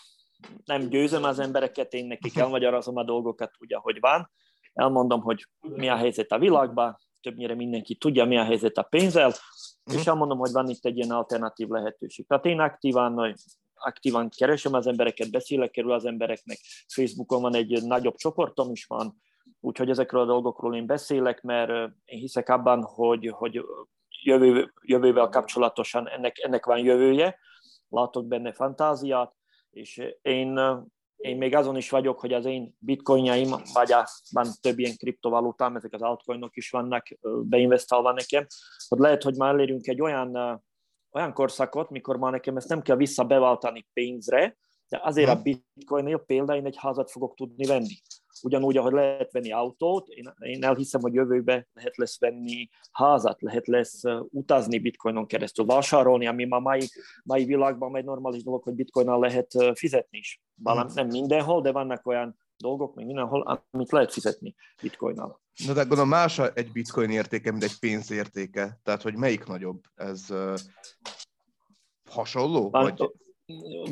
nem 0.64 0.88
győzöm 0.88 1.24
az 1.24 1.38
embereket, 1.38 1.92
én 1.92 2.07
nekik 2.07 2.37
elmagyarázom 2.37 2.96
a 2.96 3.05
dolgokat 3.05 3.50
úgy, 3.59 3.74
ahogy 3.74 4.00
van. 4.00 4.31
Elmondom, 4.72 5.20
hogy 5.20 5.46
mi 5.61 5.88
a 5.88 5.96
helyzet 5.96 6.33
a 6.33 6.38
világban, 6.38 6.98
többnyire 7.20 7.55
mindenki 7.55 7.94
tudja, 7.94 8.24
mi 8.24 8.38
a 8.38 8.44
helyzet 8.44 8.76
a 8.76 8.83
pénzzel, 8.83 9.33
és 9.85 9.96
mhm. 9.96 10.09
elmondom, 10.09 10.38
hogy 10.38 10.53
van 10.53 10.68
itt 10.68 10.85
egy 10.85 10.96
ilyen 10.96 11.11
alternatív 11.11 11.68
lehetőség. 11.68 12.26
Tehát 12.26 12.44
én 12.44 12.61
aktívan, 12.61 13.35
aktívan 13.74 14.29
keresem 14.37 14.72
az 14.72 14.87
embereket, 14.87 15.31
beszélek 15.31 15.76
erről 15.76 15.92
az 15.92 16.05
embereknek, 16.05 16.59
Facebookon 16.87 17.42
van 17.42 17.55
egy 17.55 17.83
nagyobb 17.83 18.16
csoportom 18.16 18.70
is 18.70 18.85
van, 18.85 19.22
úgyhogy 19.60 19.90
ezekről 19.90 20.20
a 20.20 20.26
dolgokról 20.26 20.76
én 20.76 20.86
beszélek, 20.86 21.42
mert 21.42 21.70
én 22.04 22.18
hiszek 22.18 22.48
abban, 22.48 22.82
hogy, 22.82 23.28
hogy 23.28 23.64
jövő, 24.22 24.72
jövővel 24.82 25.28
kapcsolatosan 25.28 26.08
ennek, 26.08 26.38
ennek 26.38 26.66
van 26.66 26.78
jövője, 26.78 27.38
látok 27.88 28.26
benne 28.26 28.52
fantáziát, 28.52 29.34
és 29.70 30.02
én 30.22 30.58
én 31.20 31.36
még 31.36 31.54
azon 31.54 31.76
is 31.76 31.90
vagyok, 31.90 32.20
hogy 32.20 32.32
az 32.32 32.44
én 32.44 32.76
bitcoinjaim, 32.78 33.50
vagy 33.72 33.94
van 34.30 34.46
több 34.60 34.78
ilyen 34.78 34.96
kriptovalutám, 34.96 35.76
ezek 35.76 35.92
az 35.92 36.02
altcoinok 36.02 36.56
is 36.56 36.70
vannak 36.70 37.06
beinvestálva 37.42 38.12
nekem, 38.12 38.46
hogy 38.88 38.98
lehet, 38.98 39.22
hogy 39.22 39.36
már 39.36 39.54
elérünk 39.54 39.86
egy 39.86 40.00
olyan, 40.00 40.62
olyan 41.10 41.32
korszakot, 41.32 41.90
mikor 41.90 42.16
már 42.16 42.32
nekem 42.32 42.56
ezt 42.56 42.68
nem 42.68 42.82
kell 42.82 42.96
visszabeváltani 42.96 43.86
pénzre, 43.92 44.56
de 44.88 45.00
azért 45.02 45.28
a 45.28 45.42
bitcoinnél 45.42 46.18
például 46.18 46.58
én 46.58 46.66
egy 46.66 46.76
házat 46.78 47.10
fogok 47.10 47.34
tudni 47.34 47.66
venni. 47.66 47.94
Ugyanúgy, 48.42 48.76
ahogy 48.76 48.92
lehet 48.92 49.33
venni 49.33 49.53
autót, 49.53 50.09
én, 50.09 50.33
én 50.38 50.64
elhiszem, 50.64 51.00
hogy 51.00 51.14
jövőben 51.14 51.68
lehet 51.72 51.96
lesz 51.96 52.20
venni 52.20 52.68
házat, 52.92 53.42
lehet 53.42 53.66
lesz 53.66 54.03
utazni 54.29 54.79
bitcoinon 54.79 55.26
keresztül, 55.26 55.64
vásárolni, 55.64 56.26
ami 56.26 56.44
ma 56.44 56.59
mai, 56.59 56.88
mai 57.24 57.44
világban 57.44 57.96
egy 57.96 58.05
normális 58.05 58.42
dolog, 58.42 58.62
hogy 58.62 58.74
bitcoinnal 58.74 59.20
lehet 59.20 59.53
fizetni 59.74 60.18
is. 60.18 60.42
Valami, 60.55 60.87
hmm. 60.87 60.94
nem 60.94 61.07
mindenhol, 61.07 61.62
de 61.62 61.72
vannak 61.72 62.07
olyan 62.07 62.38
dolgok 62.57 62.94
még 62.94 63.07
mindenhol, 63.07 63.64
amit 63.70 63.90
lehet 63.90 64.12
fizetni 64.12 64.55
bitcoinnal. 64.83 65.40
Na 65.66 65.72
de 65.72 65.81
gondolom 65.81 66.09
más 66.09 66.38
egy 66.38 66.72
bitcoin 66.72 67.11
értéke, 67.11 67.50
mint 67.50 67.62
egy 67.62 67.79
pénz 67.79 68.11
értéke. 68.11 68.81
Tehát, 68.83 69.03
hogy 69.03 69.16
melyik 69.16 69.44
nagyobb? 69.44 69.81
Ez 69.94 70.24
uh, 70.31 70.59
hasonló? 72.11 72.70
Van, 72.70 72.83
vagy? 72.83 73.11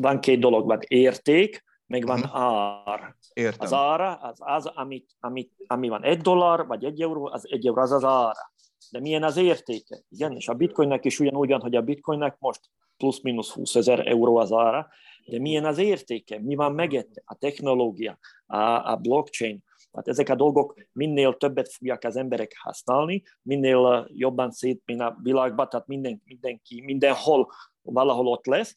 van 0.00 0.20
két 0.20 0.40
dolog, 0.40 0.66
van 0.66 0.78
érték, 0.86 1.64
meg 1.88 2.06
van 2.06 2.20
uh-huh. 2.20 2.40
ár. 2.40 3.14
Értem. 3.32 3.60
Az 3.60 3.72
ára 3.72 4.14
az 4.14 4.38
az, 4.38 4.66
amit, 4.66 5.16
amit, 5.20 5.52
ami 5.66 5.88
van 5.88 6.04
egy 6.04 6.20
dollár, 6.20 6.66
vagy 6.66 6.84
egy 6.84 7.00
euró, 7.00 7.26
az 7.26 7.48
egy 7.50 7.66
euró, 7.66 7.80
az 7.80 7.92
az 7.92 8.04
ára. 8.04 8.52
De 8.90 9.00
milyen 9.00 9.22
az 9.22 9.36
értéke? 9.36 10.00
Igen, 10.08 10.32
és 10.36 10.48
a 10.48 10.54
bitcoinnek 10.54 11.04
is 11.04 11.20
ugyanúgy 11.20 11.48
van, 11.48 11.60
hogy 11.60 11.76
a 11.76 11.82
bitcoinnek 11.82 12.36
most 12.38 12.60
plusz-minusz 12.96 13.50
20 13.50 13.74
ezer 13.74 14.06
euró 14.06 14.36
az 14.36 14.52
ára, 14.52 14.88
de 15.26 15.38
milyen 15.38 15.64
az 15.64 15.78
értéke? 15.78 16.40
Mi 16.40 16.54
van 16.54 16.72
megette? 16.72 17.22
A 17.24 17.34
technológia, 17.34 18.18
a, 18.46 18.56
a 18.90 18.96
blockchain, 18.96 19.66
Hát 19.92 20.08
ezek 20.08 20.28
a 20.28 20.34
dolgok 20.34 20.74
minél 20.92 21.36
többet 21.36 21.72
fogják 21.72 22.04
az 22.04 22.16
emberek 22.16 22.52
használni, 22.62 23.22
minél 23.42 24.08
jobban 24.12 24.50
szétmény 24.50 25.00
a 25.00 25.16
világban, 25.22 25.68
tehát 25.68 25.86
minden, 25.86 26.22
mindenki, 26.24 26.80
mindenhol 26.80 27.52
valahol 27.82 28.26
ott 28.26 28.46
lesz, 28.46 28.76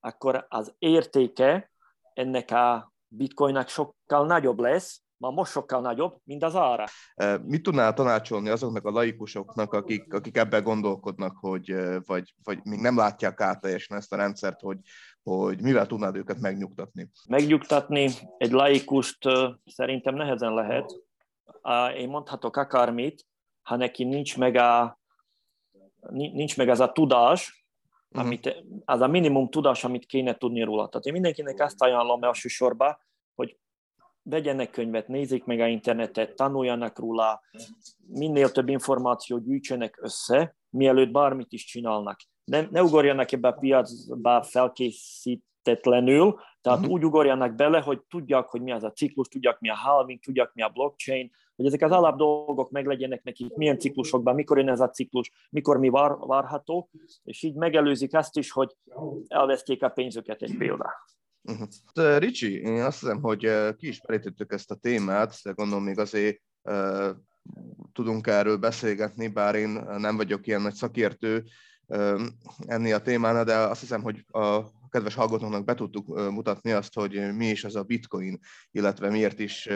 akkor 0.00 0.46
az 0.48 0.74
értéke 0.78 1.71
ennek 2.14 2.50
a 2.50 2.92
bitcoinnak 3.08 3.68
sokkal 3.68 4.26
nagyobb 4.26 4.58
lesz, 4.58 5.02
ma 5.22 5.30
most 5.30 5.50
sokkal 5.50 5.80
nagyobb, 5.80 6.18
mint 6.24 6.42
az 6.42 6.56
ára. 6.56 6.84
Mit 7.42 7.62
tudnál 7.62 7.94
tanácsolni 7.94 8.48
azoknak 8.48 8.84
a 8.84 8.90
laikusoknak, 8.90 9.72
akik, 9.72 10.14
akik 10.14 10.36
ebben 10.36 10.62
gondolkodnak, 10.62 11.36
hogy, 11.36 11.74
vagy, 12.06 12.34
vagy 12.42 12.64
még 12.64 12.80
nem 12.80 12.96
látják 12.96 13.40
át 13.40 13.60
teljesen 13.60 13.96
ezt 13.96 14.12
a 14.12 14.16
rendszert, 14.16 14.60
hogy, 14.60 14.78
hogy 15.22 15.62
mivel 15.62 15.86
tudnád 15.86 16.16
őket 16.16 16.40
megnyugtatni? 16.40 17.10
Megnyugtatni 17.28 18.08
egy 18.38 18.50
laikust 18.50 19.18
szerintem 19.64 20.14
nehezen 20.14 20.54
lehet. 20.54 20.92
Én 21.96 22.08
mondhatok 22.08 22.56
akármit, 22.56 23.26
ha 23.62 23.76
neki 23.76 24.04
nincs 24.04 24.38
meg, 24.38 24.56
a, 24.56 25.00
nincs 26.10 26.56
meg 26.56 26.68
az 26.68 26.80
a 26.80 26.92
tudás, 26.92 27.61
uh-huh. 28.12 28.24
amit, 28.24 28.64
az 28.84 29.00
a 29.00 29.06
minimum 29.06 29.48
tudás, 29.48 29.84
amit 29.84 30.06
kéne 30.06 30.34
tudni 30.34 30.62
róla. 30.62 30.88
Tehát 30.88 31.06
én 31.06 31.12
mindenkinek 31.12 31.60
azt 31.60 31.82
ajánlom 31.82 32.22
elsősorban, 32.22 32.96
hogy 33.34 33.56
vegyenek 34.22 34.70
könyvet, 34.70 35.08
nézzék 35.08 35.44
meg 35.44 35.60
a 35.60 35.66
internetet, 35.66 36.34
tanuljanak 36.34 36.98
róla, 36.98 37.40
minél 38.06 38.50
több 38.50 38.68
információt 38.68 39.44
gyűjtsenek 39.44 39.98
össze, 40.02 40.56
mielőtt 40.70 41.10
bármit 41.10 41.52
is 41.52 41.64
csinálnak. 41.64 42.20
Ne, 42.44 42.66
ne 42.70 42.82
ugorjanak 42.82 43.32
ebbe 43.32 43.48
a 43.48 43.52
piacba 43.52 44.42
felkészítetlenül, 44.42 46.40
tehát 46.62 46.78
uh-huh. 46.78 46.94
úgy 46.94 47.04
ugorjanak 47.04 47.54
bele, 47.54 47.80
hogy 47.80 48.00
tudják, 48.00 48.46
hogy 48.46 48.62
mi 48.62 48.72
az 48.72 48.82
a 48.82 48.92
ciklus, 48.92 49.28
tudják, 49.28 49.60
mi 49.60 49.68
a 49.70 49.74
halving, 49.74 50.20
tudják, 50.20 50.50
mi 50.54 50.62
a 50.62 50.68
blockchain, 50.68 51.30
hogy 51.56 51.66
ezek 51.66 51.82
az 51.82 51.90
alap 51.90 52.16
dolgok 52.16 52.70
meglegyenek 52.70 53.22
nekik, 53.22 53.54
milyen 53.54 53.78
ciklusokban, 53.78 54.34
mikor 54.34 54.58
jön 54.58 54.68
ez 54.68 54.80
a 54.80 54.90
ciklus, 54.90 55.30
mikor 55.50 55.78
mi 55.78 55.88
vár, 55.88 56.16
várható, 56.18 56.90
és 57.24 57.42
így 57.42 57.54
megelőzik 57.54 58.14
azt 58.14 58.36
is, 58.36 58.50
hogy 58.50 58.76
elveszték 59.28 59.82
a 59.82 59.88
pénzüket 59.88 60.42
egy 60.42 60.56
példa. 60.56 60.92
Uh-huh. 61.42 62.18
Ricsi, 62.18 62.60
én 62.60 62.82
azt 62.82 63.00
hiszem, 63.00 63.20
hogy 63.20 63.50
ki 63.76 63.88
is 63.88 64.00
merítettük 64.08 64.52
ezt 64.52 64.70
a 64.70 64.74
témát, 64.74 65.34
de 65.42 65.50
gondolom 65.50 65.84
még 65.84 65.98
azért 65.98 66.40
uh, 66.62 67.08
tudunk 67.92 68.26
erről 68.26 68.56
beszélgetni, 68.56 69.28
bár 69.28 69.54
én 69.54 69.68
nem 69.98 70.16
vagyok 70.16 70.46
ilyen 70.46 70.62
nagy 70.62 70.74
szakértő 70.74 71.44
ennél 72.66 72.94
a 72.94 73.02
témánál, 73.02 73.44
de 73.44 73.56
azt 73.56 73.80
hiszem, 73.80 74.02
hogy 74.02 74.24
a 74.28 74.60
kedves 74.92 75.14
hallgatóknak 75.14 75.64
be 75.64 75.74
tudtuk 75.74 76.30
mutatni 76.30 76.72
azt, 76.72 76.94
hogy 76.94 77.34
mi 77.34 77.46
is 77.46 77.64
az 77.64 77.76
a 77.76 77.82
bitcoin, 77.82 78.38
illetve 78.70 79.10
miért 79.10 79.38
is 79.38 79.68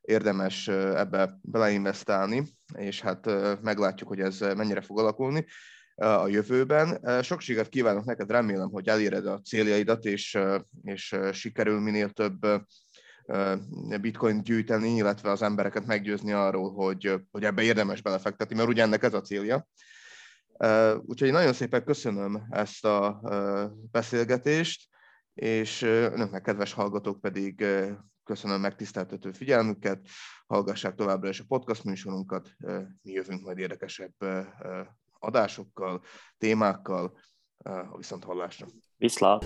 érdemes 0.00 0.68
ebbe 0.68 1.38
beleinvestálni, 1.42 2.56
és 2.76 3.00
hát 3.00 3.26
meglátjuk, 3.62 4.08
hogy 4.08 4.20
ez 4.20 4.40
mennyire 4.40 4.80
fog 4.80 4.98
alakulni 4.98 5.46
a 5.94 6.28
jövőben. 6.28 7.00
Sok 7.22 7.40
sikert 7.40 7.68
kívánok 7.68 8.04
neked, 8.04 8.30
remélem, 8.30 8.70
hogy 8.70 8.88
eléred 8.88 9.26
a 9.26 9.40
céljaidat, 9.40 10.04
és, 10.04 10.38
és 10.82 11.16
sikerül 11.32 11.80
minél 11.80 12.10
több 12.10 12.46
bitcoin 14.00 14.42
gyűjteni, 14.42 14.94
illetve 14.94 15.30
az 15.30 15.42
embereket 15.42 15.86
meggyőzni 15.86 16.32
arról, 16.32 16.72
hogy, 16.72 17.20
hogy 17.30 17.44
ebbe 17.44 17.62
érdemes 17.62 18.02
belefektetni, 18.02 18.56
mert 18.56 18.68
ugye 18.68 18.82
ennek 18.82 19.02
ez 19.02 19.14
a 19.14 19.20
célja. 19.20 19.66
Úgyhogy 21.00 21.32
nagyon 21.32 21.52
szépen 21.52 21.84
köszönöm 21.84 22.46
ezt 22.50 22.84
a 22.84 23.20
beszélgetést, 23.90 24.88
és 25.34 25.82
önöknek, 25.82 26.42
kedves 26.42 26.72
hallgatók 26.72 27.20
pedig 27.20 27.64
köszönöm 28.24 28.60
megtiszteltető 28.60 29.32
figyelmüket, 29.32 30.06
hallgassák 30.46 30.94
továbbra 30.94 31.28
is 31.28 31.40
a 31.40 31.44
podcast 31.48 31.84
műsorunkat, 31.84 32.50
mi 33.02 33.12
jövünk 33.12 33.44
majd 33.44 33.58
érdekesebb 33.58 34.14
adásokkal, 35.18 36.02
témákkal, 36.38 37.18
a 37.64 37.96
viszont 37.96 38.24
hallásra. 38.24 38.66
Viszlát! 38.96 39.44